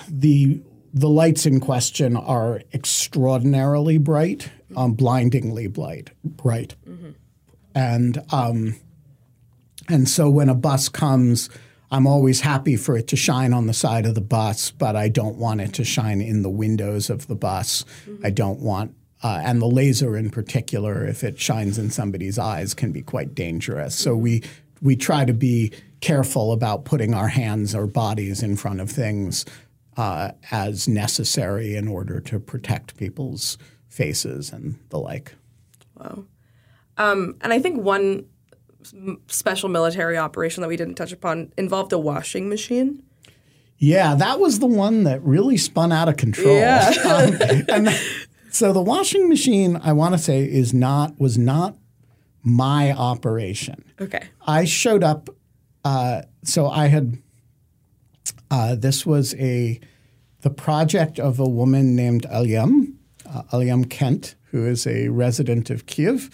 [0.08, 0.62] the
[0.94, 6.74] the lights in question are extraordinarily bright, um, blindingly bright, bright,
[7.74, 8.76] and um,
[9.88, 11.50] and so when a bus comes,
[11.92, 15.10] I'm always happy for it to shine on the side of the bus, but I
[15.10, 17.84] don't want it to shine in the windows of the bus.
[18.24, 22.72] I don't want, uh, and the laser in particular, if it shines in somebody's eyes,
[22.72, 23.94] can be quite dangerous.
[23.94, 24.42] So we
[24.80, 25.70] we try to be
[26.00, 29.44] careful about putting our hands or bodies in front of things
[29.96, 35.34] uh, as necessary in order to protect people's faces and the like.
[36.96, 38.24] Um, and I think one
[39.28, 43.02] special military operation that we didn't touch upon involved a washing machine.
[43.78, 46.54] Yeah, that was the one that really spun out of control.
[46.56, 46.92] Yeah.
[47.04, 51.76] Um, and th- so the washing machine, I want to say, is not was not
[52.42, 53.84] my operation.
[54.00, 54.28] Okay.
[54.46, 55.30] I showed up.
[55.84, 57.18] Uh, so I had.
[58.50, 59.80] Uh, this was a
[60.42, 62.94] the project of a woman named Alyam,
[63.26, 66.30] uh, Alyam Kent, who is a resident of Kiev,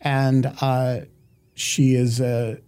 [0.00, 1.00] and uh,
[1.62, 2.58] she is a,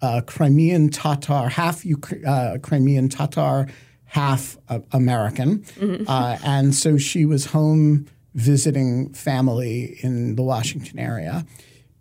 [0.00, 1.84] a Crimean Tatar, half
[2.26, 3.68] uh, Crimean Tatar,
[4.06, 5.64] half uh, American,
[6.08, 11.44] uh, and so she was home visiting family in the Washington area,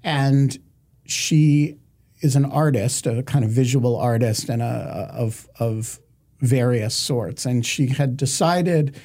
[0.03, 0.57] and
[1.05, 1.77] she
[2.21, 5.99] is an artist, a kind of visual artist, and a, of of
[6.39, 7.45] various sorts.
[7.45, 8.95] And she had decided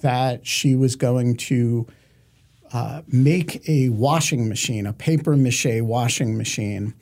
[0.00, 1.86] that she was going to
[2.76, 6.92] uh, make a washing machine, a paper mache washing machine,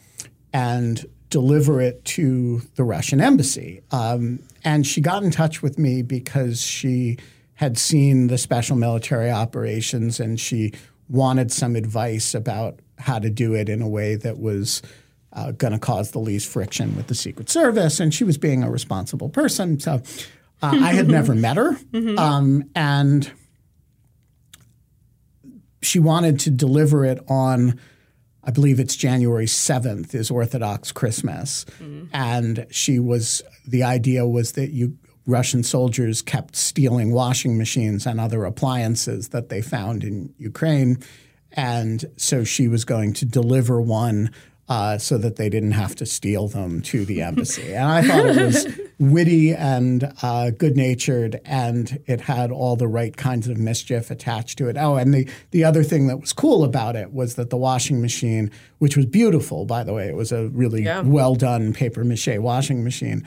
[0.53, 3.83] and deliver it to the Russian embassy.
[3.91, 7.18] Um, and she got in touch with me because she
[7.55, 10.72] had seen the special military operations and she
[11.09, 14.81] wanted some advice about how to do it in a way that was
[15.33, 17.99] uh, going to cause the least friction with the Secret Service.
[17.99, 19.81] And she was being a responsible person.
[19.81, 19.95] So
[20.62, 21.77] uh, I had never met her.
[22.16, 23.29] Um, and
[25.85, 27.78] she wanted to deliver it on
[28.47, 31.64] I believe it's January 7th is Orthodox Christmas.
[31.80, 32.05] Mm-hmm.
[32.12, 38.20] And she was, the idea was that you, Russian soldiers kept stealing washing machines and
[38.20, 40.99] other appliances that they found in Ukraine.
[41.53, 44.30] And so she was going to deliver one
[44.69, 47.75] uh, so that they didn't have to steal them to the embassy.
[47.75, 48.67] and I thought it was
[48.99, 54.57] witty and uh, good natured, and it had all the right kinds of mischief attached
[54.59, 54.77] to it.
[54.79, 58.01] Oh, and the, the other thing that was cool about it was that the washing
[58.01, 61.03] machine, which was beautiful, by the way, it was a really Yeah.
[61.03, 63.23] well done paper mache washing machine.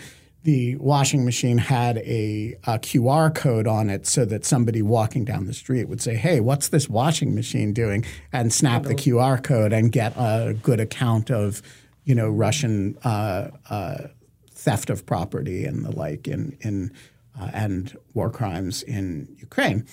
[0.47, 5.45] The washing machine had a, a QR code on it so that somebody walking down
[5.45, 8.05] the street would say, Hey, what's this washing machine doing?
[8.31, 11.61] And snap the QR code and get a good account of,
[12.05, 14.07] you know, Russian uh, uh,
[14.51, 16.93] theft of property and the like in, in
[17.37, 19.85] uh, and war crimes in Ukraine.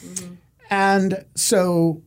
[0.70, 2.00] And so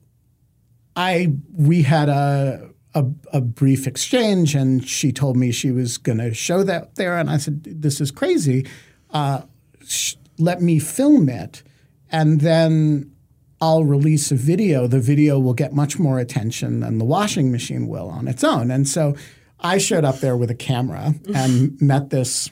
[0.96, 6.18] I we had a, a a brief exchange, and she told me she was going
[6.18, 8.66] to show that there, and I said, "This is crazy.
[9.12, 9.42] Uh,
[9.86, 11.64] sh- let me film it,
[12.12, 13.12] and then."
[13.60, 14.86] I'll release a video.
[14.86, 18.70] The video will get much more attention than the washing machine will on its own.
[18.70, 19.16] And so
[19.60, 22.52] I showed up there with a camera and met this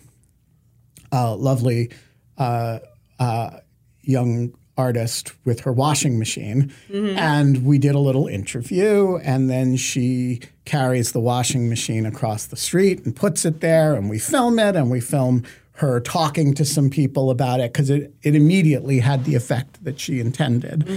[1.12, 1.92] uh, lovely
[2.40, 2.80] uh,
[3.20, 3.60] uh,
[4.02, 6.72] young artist with her washing machine.
[6.94, 12.58] And we did a little interview, and then she carries the washing machine across the
[12.58, 15.44] street and puts it there, and we film it, and we film
[15.78, 20.00] her talking to some people about it because it, it immediately had the effect that
[20.00, 20.88] she intended.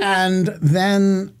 [0.00, 1.34] and then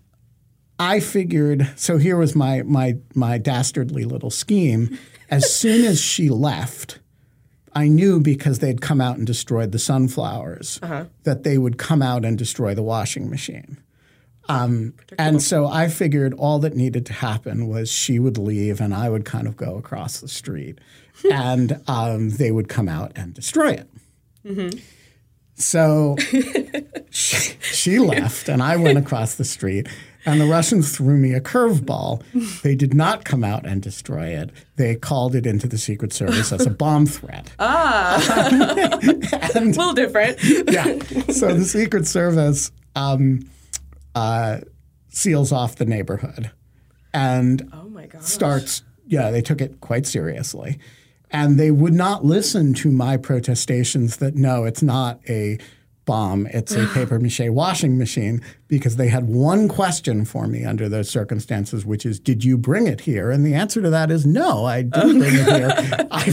[0.78, 4.98] I figured so here was my my my dastardly little scheme.
[5.30, 6.98] As soon as she left,
[7.74, 10.78] I knew because they'd come out and destroyed the sunflowers
[11.24, 13.78] that they would come out and destroy the washing machine.
[14.48, 18.92] Um, and so I figured all that needed to happen was she would leave and
[18.92, 20.80] I would kind of go across the street
[21.30, 23.88] and um, they would come out and destroy it.
[25.54, 26.16] So
[27.10, 29.86] she, she left, and I went across the street,
[30.24, 32.22] and the Russians threw me a curveball.
[32.62, 34.50] They did not come out and destroy it.
[34.76, 37.50] They called it into the Secret Service as a bomb threat.
[37.58, 38.18] Ah.
[39.54, 40.38] A little different.
[40.70, 40.98] yeah.
[41.32, 43.48] So the Secret Service um,
[44.14, 44.58] uh,
[45.08, 46.50] seals off the neighborhood
[47.12, 48.22] and Oh my gosh.
[48.22, 50.78] starts, yeah, they took it quite seriously.
[51.30, 55.58] And they would not listen to my protestations that no, it's not a
[56.04, 60.88] bomb, it's a paper mache washing machine, because they had one question for me under
[60.88, 63.30] those circumstances, which is, did you bring it here?
[63.30, 66.06] And the answer to that is no, I didn't bring it here.
[66.10, 66.32] I,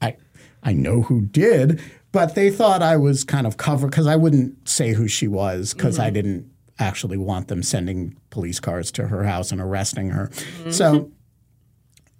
[0.00, 0.16] I,
[0.62, 1.80] I know who did,
[2.12, 5.74] but they thought I was kind of covered because I wouldn't say who she was
[5.74, 10.30] because I didn't actually want them sending police cars to her house and arresting her.
[10.70, 11.12] So mm-hmm.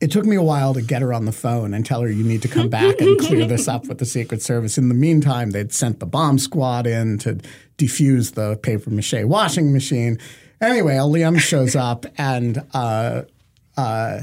[0.00, 2.22] it took me a while to get her on the phone and tell her you
[2.22, 4.78] need to come back and clear this up with the Secret Service.
[4.78, 7.40] In the meantime, they'd sent the bomb squad in to
[7.78, 10.18] defuse the paper mache washing machine.
[10.60, 13.22] Anyway, Liam shows up and uh,
[13.76, 14.22] uh,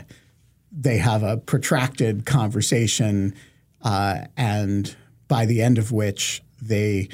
[0.71, 3.34] they have a protracted conversation,
[3.82, 4.95] uh, and
[5.28, 7.09] by the end of which they.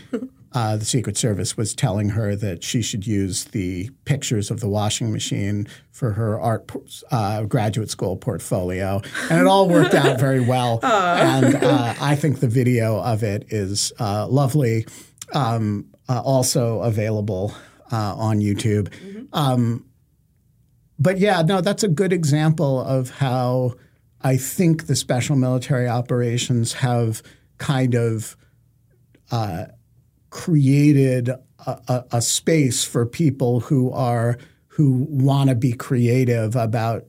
[0.54, 4.68] Uh, the Secret Service was telling her that she should use the pictures of the
[4.68, 6.70] washing machine for her art
[7.10, 10.80] uh, graduate school portfolio, and it all worked out very well.
[11.22, 14.86] And uh, I think the video of it is uh, lovely,
[15.34, 17.54] um, uh, also available
[17.92, 18.92] uh, on YouTube.
[19.34, 19.86] Um,
[21.00, 23.76] but yeah, no, that's a good example of how
[24.22, 27.24] I think the special military operations have
[27.58, 28.36] kind of
[29.32, 29.66] uh,
[30.32, 31.38] created a,
[31.88, 34.38] a, a space for people who are
[34.70, 37.06] who want to be creative about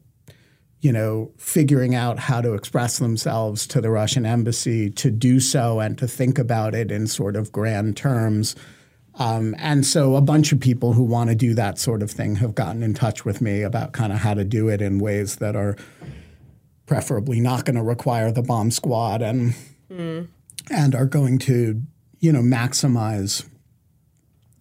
[0.81, 5.81] you know figuring out how to express themselves to the Russian embassy to do so
[5.81, 8.55] and to think about it in sort of grand terms.
[9.17, 12.37] Um, and so a bunch of people who want to do that sort of thing
[12.37, 15.37] have gotten in touch with me about kind of how to do it in ways
[15.37, 15.77] that are
[16.87, 19.55] preferably not going to require the bomb squad and
[20.71, 21.83] and are going to
[22.23, 23.47] you know maximize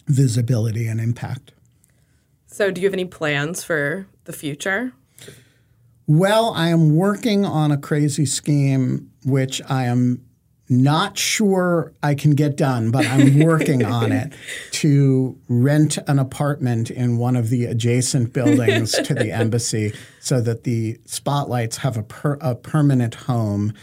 [0.07, 1.53] visibility and impact.
[2.47, 4.91] So, do you have any plans for the future?
[6.05, 10.25] Well, I am working on a crazy scheme which I am
[10.67, 14.33] not sure I can get done, but I'm working on it
[14.71, 20.63] to rent an apartment in one of the adjacent buildings to the embassy so that
[20.63, 23.73] the spotlights have a, per, a permanent home.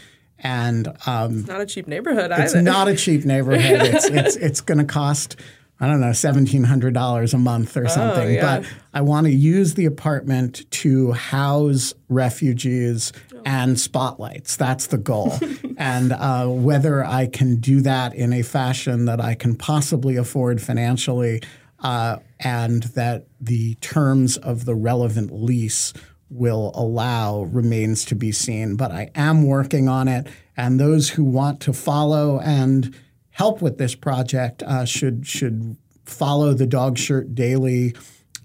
[0.41, 2.61] And um, Not a cheap neighborhood it's either.
[2.61, 3.81] not a cheap neighborhood.
[3.81, 5.35] It's it's it's going to cost
[5.81, 8.27] I don't know, $1,700 a month or something.
[8.27, 8.59] Oh, yeah.
[8.59, 13.13] But I want to use the apartment to house refugees
[13.45, 14.57] and spotlights.
[14.57, 15.39] That's the goal.
[15.77, 20.61] and uh, whether I can do that in a fashion that I can possibly afford
[20.61, 21.41] financially
[21.79, 25.93] uh, and that the terms of the relevant lease
[26.29, 28.75] will allow remains to be seen.
[28.75, 30.27] But I am working on it.
[30.55, 32.95] And those who want to follow and
[33.31, 37.95] help with this project uh, should should follow the Dog Shirt Daily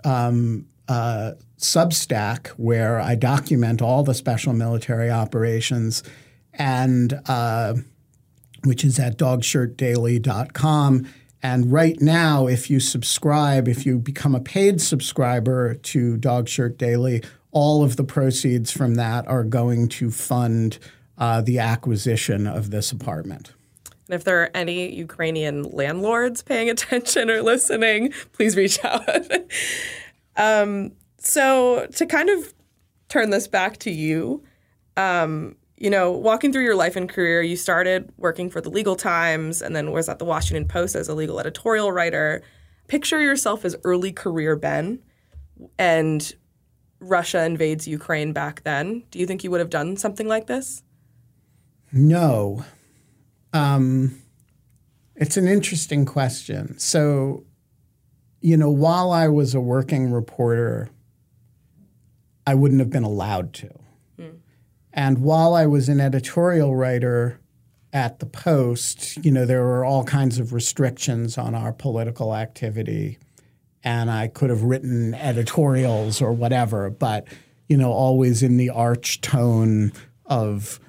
[0.04, 6.02] um, uh, Substack, where I document all the special military operations,
[6.52, 7.74] and uh,
[8.64, 11.06] which is at dogshirtdaily.com.
[11.42, 16.78] And right now, if you subscribe, if you become a paid subscriber to Dog Shirt
[16.78, 17.22] Daily,
[17.54, 20.78] all of the proceeds from that are going to fund
[21.16, 23.52] uh, the acquisition of this apartment.
[24.08, 29.08] And if there are any Ukrainian landlords paying attention or listening, please reach out.
[30.36, 32.52] um, so, to kind of
[33.08, 34.42] turn this back to you,
[34.96, 38.96] um, you know, walking through your life and career, you started working for the Legal
[38.96, 42.42] Times and then was at the Washington Post as a legal editorial writer.
[42.88, 44.98] Picture yourself as early career Ben
[45.78, 46.34] and
[47.08, 49.04] Russia invades Ukraine back then.
[49.10, 50.82] Do you think you would have done something like this?
[51.92, 52.64] No.
[53.52, 54.20] Um,
[55.14, 56.78] it's an interesting question.
[56.78, 57.44] So,
[58.40, 60.90] you know, while I was a working reporter,
[62.46, 63.70] I wouldn't have been allowed to.
[64.94, 67.40] And while I was an editorial writer
[67.92, 73.18] at the Post, you know, there were all kinds of restrictions on our political activity.
[73.84, 77.28] And I could have written editorials or whatever, but,
[77.68, 79.92] you know, always in the arch tone
[80.26, 80.80] of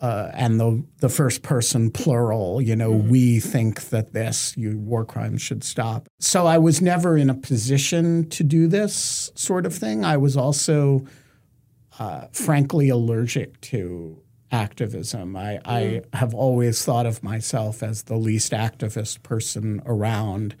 [0.00, 5.04] uh, and the the first person plural, you know, we think that this you war
[5.04, 6.08] crimes should stop.
[6.20, 10.04] So I was never in a position to do this sort of thing.
[10.04, 11.06] I was also
[11.98, 14.20] uh, frankly allergic to
[14.50, 15.36] activism.
[15.36, 20.54] I, I have always thought of myself as the least activist person around,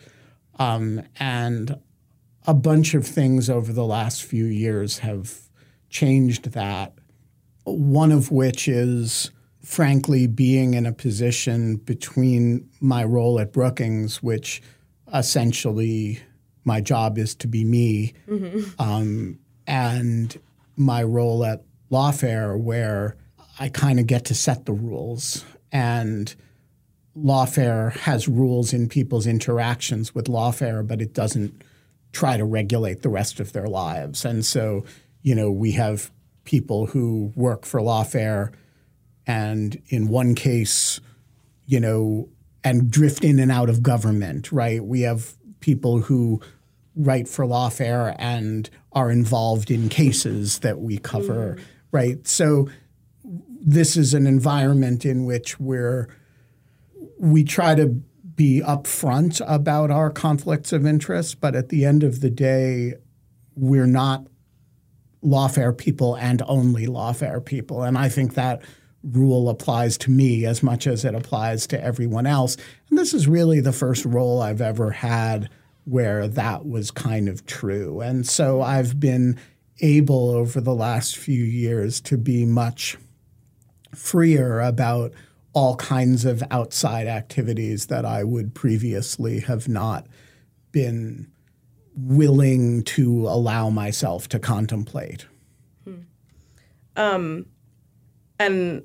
[0.58, 1.78] um, and
[2.46, 5.40] a bunch of things over the last few years have
[5.88, 6.92] changed that
[7.64, 9.30] one of which is
[9.62, 14.62] frankly being in a position between my role at Brookings, which
[15.12, 16.20] essentially
[16.64, 18.12] my job is to be me,
[18.78, 20.38] um, and
[20.76, 23.16] my role at Lawfare, where
[23.58, 25.44] I kind of get to set the rules.
[25.72, 26.34] And
[27.16, 31.62] Lawfare has rules in people's interactions with Lawfare, but it doesn't
[32.12, 34.24] try to regulate the rest of their lives.
[34.24, 34.84] And so,
[35.22, 36.10] you know, we have
[36.44, 38.52] people who work for Lawfare
[39.26, 41.00] and in one case,
[41.66, 42.28] you know,
[42.62, 44.84] and drift in and out of government, right?
[44.84, 46.40] We have people who
[46.96, 51.62] write for Lawfare and are involved in cases that we cover, mm.
[51.90, 52.26] right?
[52.26, 52.68] So
[53.24, 56.08] this is an environment in which we're
[57.24, 62.20] we try to be upfront about our conflicts of interest, but at the end of
[62.20, 62.94] the day,
[63.56, 64.26] we're not
[65.22, 67.82] lawfare people and only lawfare people.
[67.82, 68.60] And I think that
[69.02, 72.58] rule applies to me as much as it applies to everyone else.
[72.90, 75.48] And this is really the first role I've ever had
[75.84, 78.00] where that was kind of true.
[78.00, 79.38] And so I've been
[79.80, 82.98] able over the last few years to be much
[83.94, 85.12] freer about
[85.54, 90.06] all kinds of outside activities that I would previously have not
[90.72, 91.30] been
[91.96, 95.26] willing to allow myself to contemplate.
[95.84, 96.00] Hmm.
[96.96, 97.46] Um,
[98.38, 98.82] and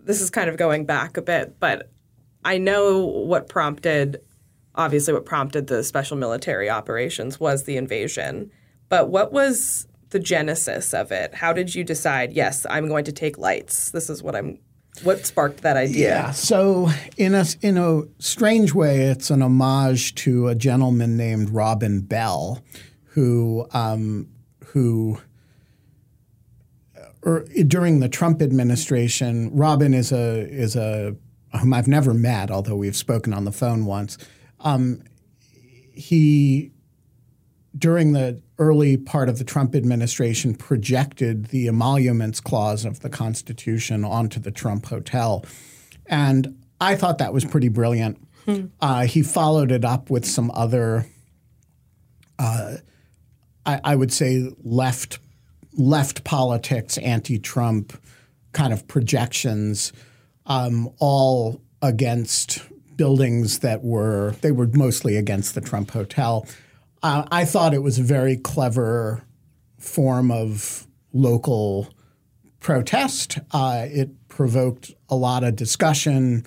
[0.00, 1.90] this is kind of going back a bit, but
[2.44, 4.20] I know what prompted,
[4.74, 8.50] obviously, what prompted the special military operations was the invasion.
[8.88, 11.34] But what was the genesis of it?
[11.34, 13.90] How did you decide, yes, I'm going to take lights?
[13.90, 14.58] This is what I'm,
[15.02, 16.08] what sparked that idea?
[16.08, 16.30] Yeah.
[16.32, 22.00] So in a in a strange way, it's an homage to a gentleman named Robin
[22.00, 22.62] Bell,
[23.04, 24.28] who um,
[24.66, 25.18] who
[27.22, 31.16] or during the Trump administration, Robin is a is a
[31.58, 34.18] whom I've never met, although we've spoken on the phone once.
[34.60, 35.02] Um,
[35.94, 36.72] he
[37.76, 44.04] during the early part of the Trump administration projected the emoluments clause of the Constitution
[44.04, 45.44] onto the Trump Hotel,
[46.06, 48.18] and I thought that was pretty brilliant.
[48.80, 51.06] Uh, he followed it up with some other,
[52.38, 52.76] uh,
[53.64, 55.20] I, I would say, left
[55.74, 57.92] left politics, anti-Trump
[58.52, 59.92] kind of projections,
[60.46, 62.60] um, all against
[62.96, 66.46] buildings that were they were mostly against the Trump Hotel.
[67.02, 69.24] Uh, I thought it was a very clever
[69.78, 71.92] form of local
[72.60, 73.38] protest.
[73.50, 76.44] Uh, it provoked a lot of discussion.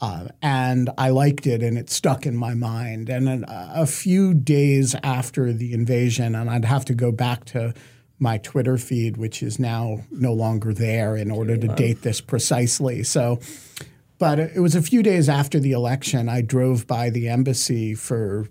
[0.00, 3.08] Uh, and I liked it, and it stuck in my mind.
[3.08, 7.72] And a, a few days after the invasion, and I'd have to go back to
[8.18, 13.02] my Twitter feed, which is now no longer there, in order to date this precisely.
[13.02, 13.40] So,
[14.18, 16.28] but it was a few days after the election.
[16.28, 18.48] I drove by the embassy for,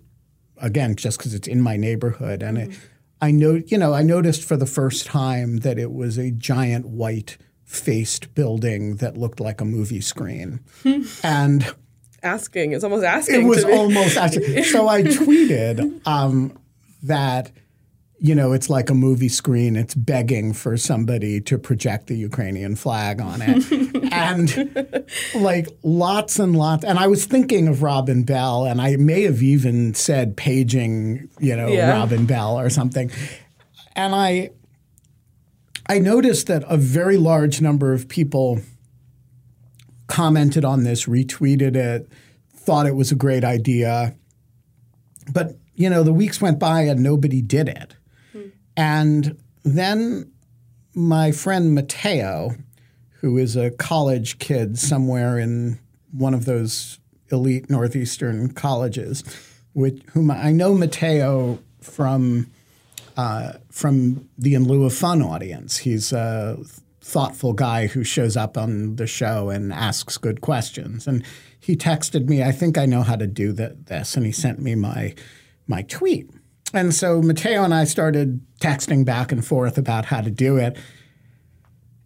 [0.58, 2.80] again, just because it's in my neighborhood, and it,
[3.22, 6.88] I know, you know, I noticed for the first time that it was a giant
[6.88, 10.60] white faced building that looked like a movie screen.
[11.24, 11.74] and
[12.24, 12.72] Asking.
[12.72, 13.44] It's almost asking.
[13.44, 14.64] it was almost asking.
[14.64, 16.58] So I tweeted um,
[17.04, 17.52] that,
[18.26, 19.76] you know, it's like a movie screen.
[19.76, 24.12] It's begging for somebody to project the Ukrainian flag on it.
[24.12, 26.84] and like lots and lots.
[26.84, 31.56] And I was thinking of Robin Bell, and I may have even said paging, you
[31.56, 31.92] know, Yeah.
[31.92, 33.12] Robin Bell or something.
[33.96, 34.50] And I,
[35.88, 38.60] I noticed that a very large number of people
[40.08, 42.10] commented on this, retweeted it,
[42.56, 44.16] thought it was a great idea.
[45.32, 47.95] But, you know, the weeks went by and nobody did it.
[48.78, 50.32] And then
[50.94, 52.56] my friend Mateo,
[53.22, 55.80] who is a college kid somewhere in
[56.12, 57.00] one of those
[57.32, 59.24] elite northeastern colleges,
[59.74, 62.52] which whom I know Mateo from
[63.18, 65.78] uh, from the In Lieu of Fun audience.
[65.78, 66.58] He's a
[67.02, 71.08] thoughtful guy who shows up on the show and asks good questions.
[71.08, 71.24] And
[71.60, 74.60] he texted me, "I think I know how to do th- this," and he sent
[74.60, 75.16] me my
[75.68, 76.30] my tweet.
[76.76, 80.78] And so Mateo and I started texting back and forth about how to do it.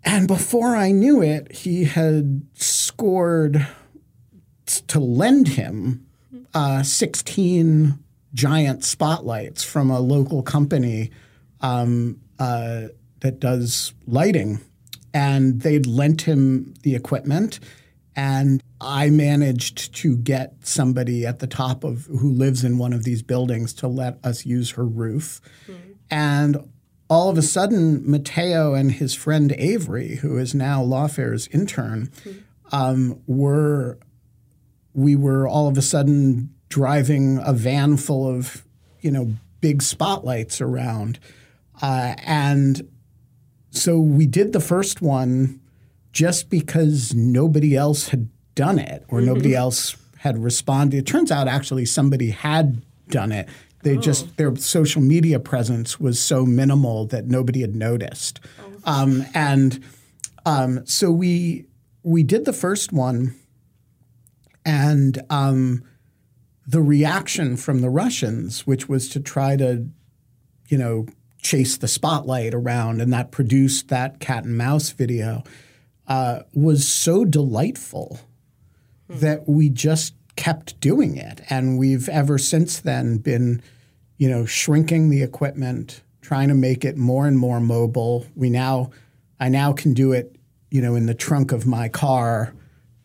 [0.04, 3.68] And before I knew it, he had scored
[4.88, 6.06] to lend him
[6.54, 7.98] uh, 16
[8.36, 11.10] giant spotlights from a local company
[11.62, 12.90] um, uh,
[13.22, 14.62] that does lighting.
[15.16, 17.60] And they'd lent him the equipment.
[18.20, 23.06] And I managed to get somebody at the top of who lives in one of
[23.06, 25.40] these buildings to let us use her roof.
[26.12, 26.70] And
[27.10, 32.12] all of a sudden, Mateo and his friend Avery, who is now Lawfare's intern,
[32.74, 33.98] um, were
[34.94, 38.66] we were all of a sudden driving a van full of
[39.00, 39.32] you know
[39.62, 41.20] big spotlights around,
[41.82, 42.86] uh, and
[43.72, 45.62] so we did the first one
[46.12, 50.98] just because nobody else had done it or nobody else had responded.
[50.98, 53.48] It turns out actually somebody had done it.
[53.84, 58.42] They just their social media presence was so minimal that nobody had noticed,
[58.84, 59.82] um, and
[60.46, 61.66] um, so we
[62.04, 63.36] we did the first one,
[64.66, 65.84] and um,
[66.68, 69.88] the reaction from the Russians, which was to try to,
[70.68, 71.08] you know,
[71.42, 75.44] chase the spotlight around, and that produced that cat and mouse video,
[76.10, 78.20] uh, was so delightful
[79.08, 83.62] that we just kept doing it, and we've ever since then been,
[84.18, 88.26] you know, shrinking the equipment, trying to make it more and more mobile.
[88.36, 88.90] We now,
[89.40, 90.36] I now can do it,
[90.72, 92.54] you know, in the trunk of my car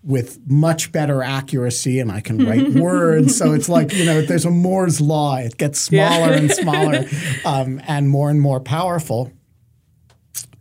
[0.02, 3.36] with much better accuracy and I can write words.
[3.36, 5.36] So it's like, you know, there's a Moore's law.
[5.36, 7.06] It gets smaller and smaller
[7.44, 9.32] um, and more and more powerful.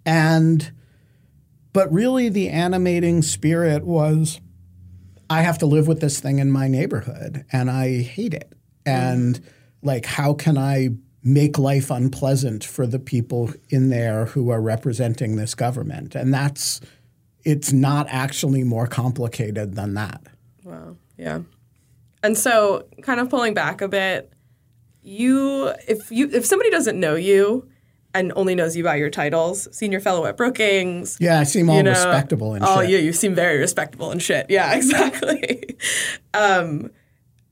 [0.06, 0.72] And,
[1.74, 4.40] but really the animating spirit was
[5.30, 8.54] I have to live with this thing in my neighborhood and I hate it.
[8.86, 9.42] And
[9.82, 10.90] like, how can I
[11.24, 16.16] make life unpleasant for the people in there who are representing this government?
[16.16, 16.82] And that's,
[17.44, 20.22] it's not actually more complicated than that.
[20.64, 20.98] Wow.
[21.18, 21.42] Yeah.
[22.22, 24.32] And so, kind of pulling back a bit,
[25.02, 27.70] you if you if somebody doesn't know you
[28.14, 31.78] and only knows you by your titles, senior fellow at Brookings, Yeah, I seem all
[31.78, 32.76] you know, respectable and shit.
[32.76, 32.90] oh shit.
[32.92, 34.48] yeah, you seem very respectable and shit.
[34.50, 35.76] Yeah, exactly.
[36.34, 36.92] um,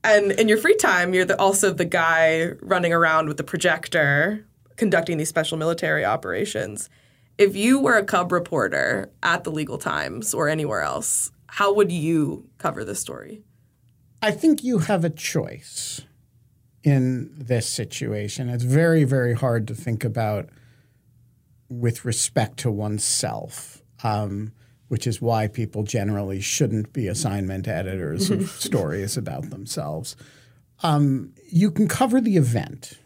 [0.04, 4.46] and in your free time, you're the, also the guy running around with the projector,
[4.76, 6.88] conducting these special military operations.
[7.38, 11.90] If you were a cub reporter at the Legal Times or anywhere else, how would
[11.90, 13.42] you cover this story?
[14.20, 16.02] I think you have a choice
[16.84, 18.48] in this situation.
[18.48, 20.48] It's very, very hard to think about
[21.68, 24.52] with respect to oneself, um,
[24.88, 30.16] which is why people generally shouldn't be assignment editors of stories about themselves.
[30.82, 32.98] Um, you can cover the event.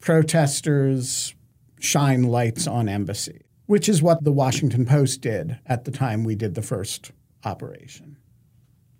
[0.00, 1.34] Protesters
[1.78, 6.34] shine lights on embassy, which is what the Washington Post did at the time we
[6.34, 7.12] did the first
[7.44, 8.16] operation.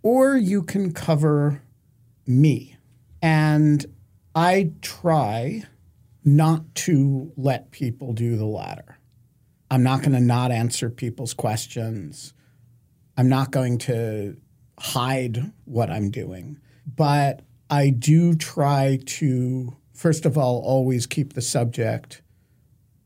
[0.03, 1.61] or you can cover
[2.27, 2.77] me.
[3.21, 3.85] And
[4.39, 5.65] I try
[6.25, 8.97] not to let people do the latter.
[9.69, 12.35] I'm not going to not answer people's questions.
[13.17, 14.37] I'm not going to
[14.79, 16.61] hide what I'm doing.
[16.87, 22.23] But I do try to, first of all, always keep the subject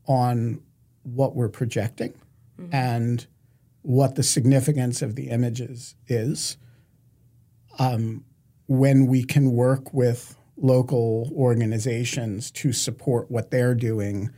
[0.05, 0.61] on
[1.01, 2.13] what we're projecting
[2.59, 2.75] mm-hmm.
[2.75, 3.25] and
[3.81, 6.57] what the significance of the images is.
[7.79, 8.23] Um,
[8.67, 14.29] when we can work with local organizations to support what they're doing,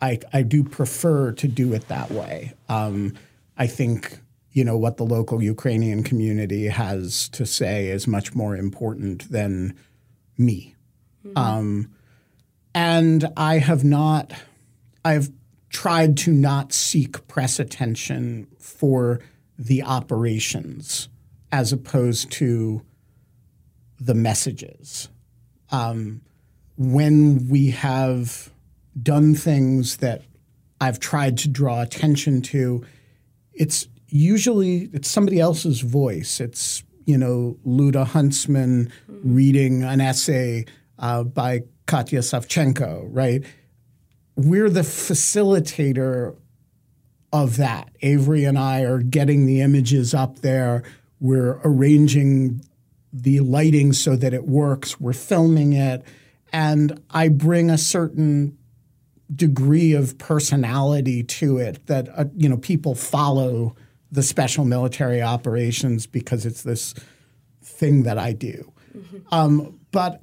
[0.00, 2.52] I, I do prefer to do it that way.
[2.68, 3.14] Um,
[3.56, 4.18] I think
[4.52, 9.74] you know what the local Ukrainian community has to say is much more important than
[10.36, 10.74] me.
[11.24, 11.38] Mm-hmm.
[11.38, 11.90] Um,
[12.74, 14.32] and I have not,
[15.04, 15.30] I've
[15.70, 19.20] tried to not seek press attention for
[19.58, 21.08] the operations
[21.50, 22.82] as opposed to
[24.00, 25.08] the messages.
[25.72, 26.20] Um,
[26.76, 28.50] when we have
[29.00, 30.22] done things that
[30.80, 32.84] I've tried to draw attention to,
[33.52, 36.40] it's usually it's somebody else's voice.
[36.40, 39.34] It's you know Luda Huntsman mm-hmm.
[39.34, 40.66] reading an essay
[40.98, 43.44] uh, by Katya Savchenko, right?
[44.36, 46.36] We're the facilitator
[47.32, 47.90] of that.
[48.02, 50.82] Avery and I are getting the images up there.
[51.20, 52.62] We're arranging
[53.12, 54.98] the lighting so that it works.
[55.00, 56.04] We're filming it.
[56.52, 58.56] And I bring a certain
[59.34, 63.74] degree of personality to it that uh, you know people follow
[64.10, 66.94] the special military operations because it's this
[67.62, 68.72] thing that I do.
[68.96, 69.18] Mm-hmm.
[69.32, 70.22] Um, but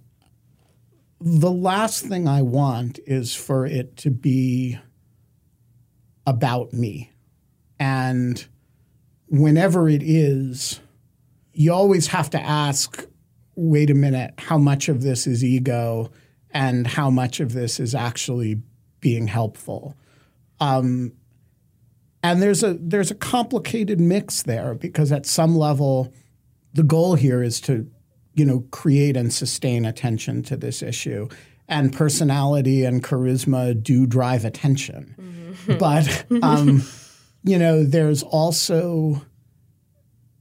[1.20, 4.78] the last thing I want is for it to be
[6.28, 7.12] about me.
[7.80, 8.46] And
[9.28, 10.80] whenever it is,
[11.60, 13.06] you always have to ask
[13.60, 16.10] wait a minute, how much of this is ego
[16.52, 18.62] and how much of this is actually
[19.02, 19.98] being helpful?
[20.62, 21.12] Um,
[22.24, 26.14] and there's a there's a complicated mix there because at some level
[26.74, 27.90] the goal here is to
[28.34, 31.28] you know create and sustain attention to this issue
[31.68, 35.78] and personality and charisma do drive attention mm-hmm.
[35.78, 36.84] but um,
[37.44, 39.22] you know there's also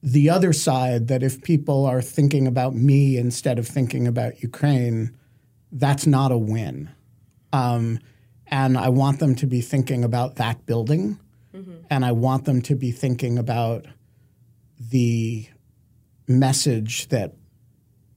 [0.02, 5.16] the other side that if people are thinking about me instead of thinking about ukraine
[5.72, 6.90] that's not a win
[7.52, 7.98] um,
[8.46, 11.18] and i want them to be thinking about that building
[11.54, 11.72] Mm-hmm.
[11.90, 13.86] And I want them to be thinking about
[14.78, 15.48] the
[16.26, 17.34] message that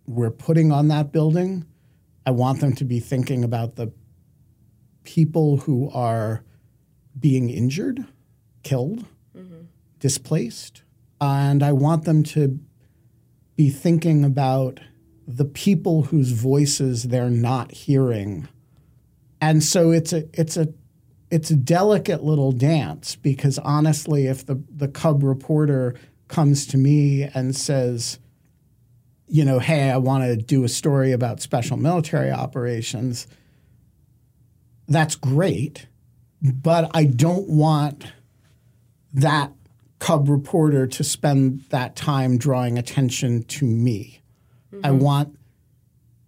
[0.05, 1.65] we're putting on that building.
[2.25, 3.91] I want them to be thinking about the
[5.03, 6.43] people who are
[7.17, 8.05] being injured,
[8.63, 9.05] killed,
[9.35, 9.61] mm-hmm.
[9.99, 10.83] displaced.
[11.21, 12.59] And I want them to
[13.55, 14.79] be thinking about
[15.27, 18.47] the people whose voices they're not hearing.
[19.39, 20.73] And so it's a it's a
[21.29, 25.95] it's a delicate little dance because honestly, if the, the Cub reporter
[26.27, 28.19] comes to me and says,
[29.27, 33.27] you know, hey, I want to do a story about special military operations,
[34.89, 35.87] that's great.
[36.41, 38.11] But I don't want
[39.13, 39.53] that
[40.01, 44.19] Cub reporter to spend that time drawing attention to me.
[44.73, 44.83] Mm-hmm.
[44.83, 45.37] I want,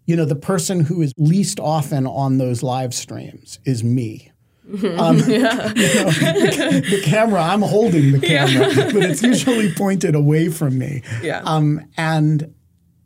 [0.05, 4.31] you know, the person who is least often on those live streams is me.
[4.71, 5.73] Um, yeah.
[5.75, 8.91] you know, the, the, camera, I'm holding the camera, yeah.
[8.93, 11.01] but it's usually pointed away from me.
[11.23, 11.41] Yeah.
[11.43, 12.53] Um, and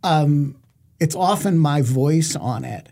[0.04, 0.58] um,
[1.00, 2.90] it's often my voice on it.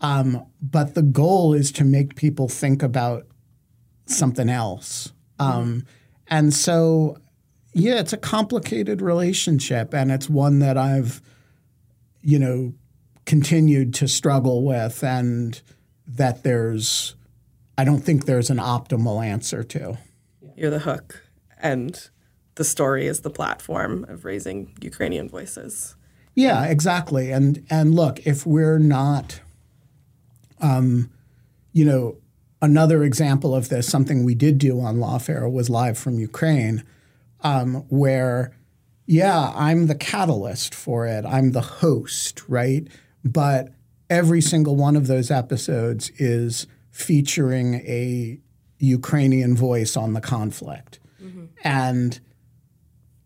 [0.00, 3.26] Um, but the goal is to make people think about
[4.06, 5.12] something else.
[5.38, 5.84] Um,
[6.28, 7.16] and so,
[7.72, 11.20] yeah, it's a complicated relationship, and it's one that I've,
[12.22, 12.74] you know,
[13.24, 15.60] continued to struggle with, and
[16.06, 17.14] that there's
[17.78, 19.98] I don't think there's an optimal answer to.
[20.56, 21.22] You're the hook,
[21.60, 22.08] and
[22.56, 25.96] the story is the platform of raising Ukrainian voices.
[26.34, 27.30] Yeah, exactly.
[27.30, 29.40] And and look, if we're not,
[30.60, 31.10] um,
[31.72, 32.16] you know,
[32.62, 36.84] another example of this, something we did do on Lawfare was live from Ukraine,
[37.40, 38.56] um, where,
[39.04, 41.26] yeah, I'm the catalyst for it.
[41.26, 42.86] I'm the host, right?
[43.24, 43.74] But
[44.08, 48.38] every single one of those episodes is featuring a
[48.78, 51.00] Ukrainian voice on the conflict.
[51.20, 51.46] Mm-hmm.
[51.64, 52.20] And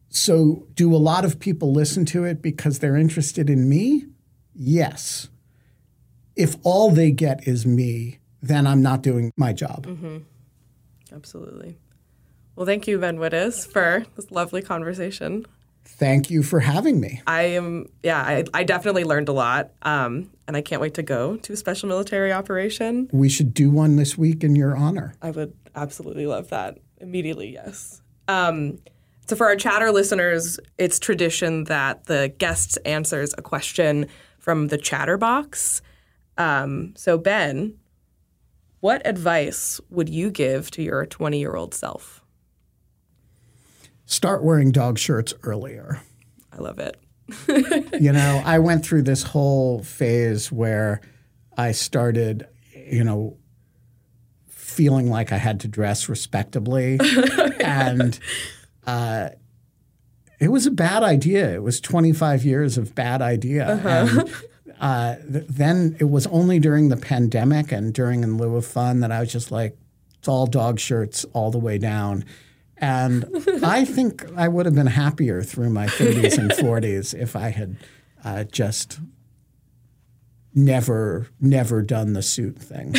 [0.08, 4.06] so, do a lot of people listen to it because they're interested in me?
[4.54, 5.28] Yes.
[6.36, 9.86] If all they get is me, then I'm not doing my job.
[9.86, 10.18] Mm-hmm.
[11.14, 11.78] Absolutely.
[12.54, 15.46] Well, thank you, Ben Wittes, for this lovely conversation.
[15.84, 17.22] Thank you for having me.
[17.26, 19.70] I am, yeah, I, I definitely learned a lot.
[19.82, 23.08] Um, and I can't wait to go to a special military operation.
[23.12, 25.14] We should do one this week in your honor.
[25.22, 26.78] I would absolutely love that.
[27.00, 28.00] Immediately, yes.
[28.26, 28.78] Um,
[29.26, 34.06] so, for our chatter listeners, it's tradition that the guest answers a question
[34.38, 35.82] from the chatter box.
[36.38, 37.74] Um, so, Ben,
[38.86, 42.22] what advice would you give to your 20 year old self?
[44.04, 46.00] Start wearing dog shirts earlier.
[46.52, 46.96] I love it.
[48.00, 51.00] you know, I went through this whole phase where
[51.58, 52.46] I started,
[52.76, 53.38] you know,
[54.46, 57.00] feeling like I had to dress respectably.
[57.64, 58.16] and
[58.86, 59.30] uh,
[60.38, 61.52] it was a bad idea.
[61.52, 63.66] It was 25 years of bad idea.
[63.66, 64.26] Uh-huh.
[64.80, 69.00] Uh, th- then it was only during the pandemic and during In Lieu of Fun
[69.00, 69.76] that I was just like,
[70.18, 72.24] it's all dog shirts all the way down.
[72.78, 73.24] And
[73.62, 77.76] I think I would have been happier through my 30s and 40s if I had
[78.24, 79.00] uh, just
[80.54, 82.94] never, never done the suit thing.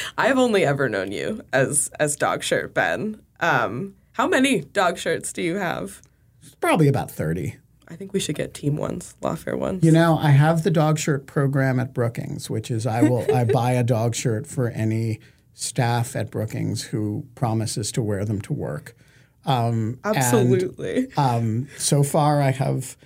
[0.18, 3.22] I've only ever known you as as dog shirt Ben.
[3.40, 6.02] Um, how many dog shirts do you have?
[6.60, 7.56] Probably about 30.
[7.90, 9.82] I think we should get team ones, lawfare ones.
[9.82, 13.44] You know, I have the dog shirt program at Brookings, which is I will I
[13.44, 15.20] buy a dog shirt for any
[15.54, 18.94] staff at Brookings who promises to wear them to work.
[19.46, 21.08] Um, Absolutely.
[21.16, 22.96] And, um, so far, I have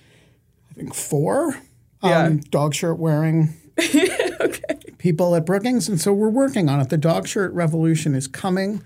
[0.71, 1.55] I think four
[2.01, 2.33] um, Yeah.
[2.49, 3.53] dog shirt wearing
[4.97, 6.89] people at Brookings, and so we're working on it.
[6.89, 8.83] The dog shirt revolution is coming.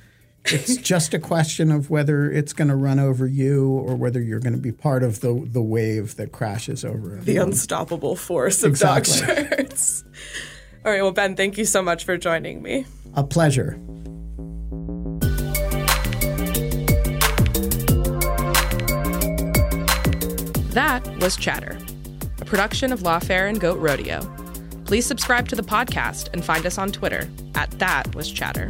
[0.50, 4.40] It's just a question of whether it's going to run over you or whether you're
[4.40, 7.26] going to be part of the the wave that crashes over it.
[7.26, 9.20] the unstoppable force of Exactly.
[9.20, 10.04] dog shirts.
[10.86, 12.86] All right, well, Ben, thank you so much for joining me.
[13.14, 13.78] A pleasure.
[20.72, 21.78] That was Chatter,
[22.40, 24.22] a production of Lawfare and Goat Rodeo.
[24.86, 28.70] Please subscribe to the podcast and find us on Twitter at That Was Chatter.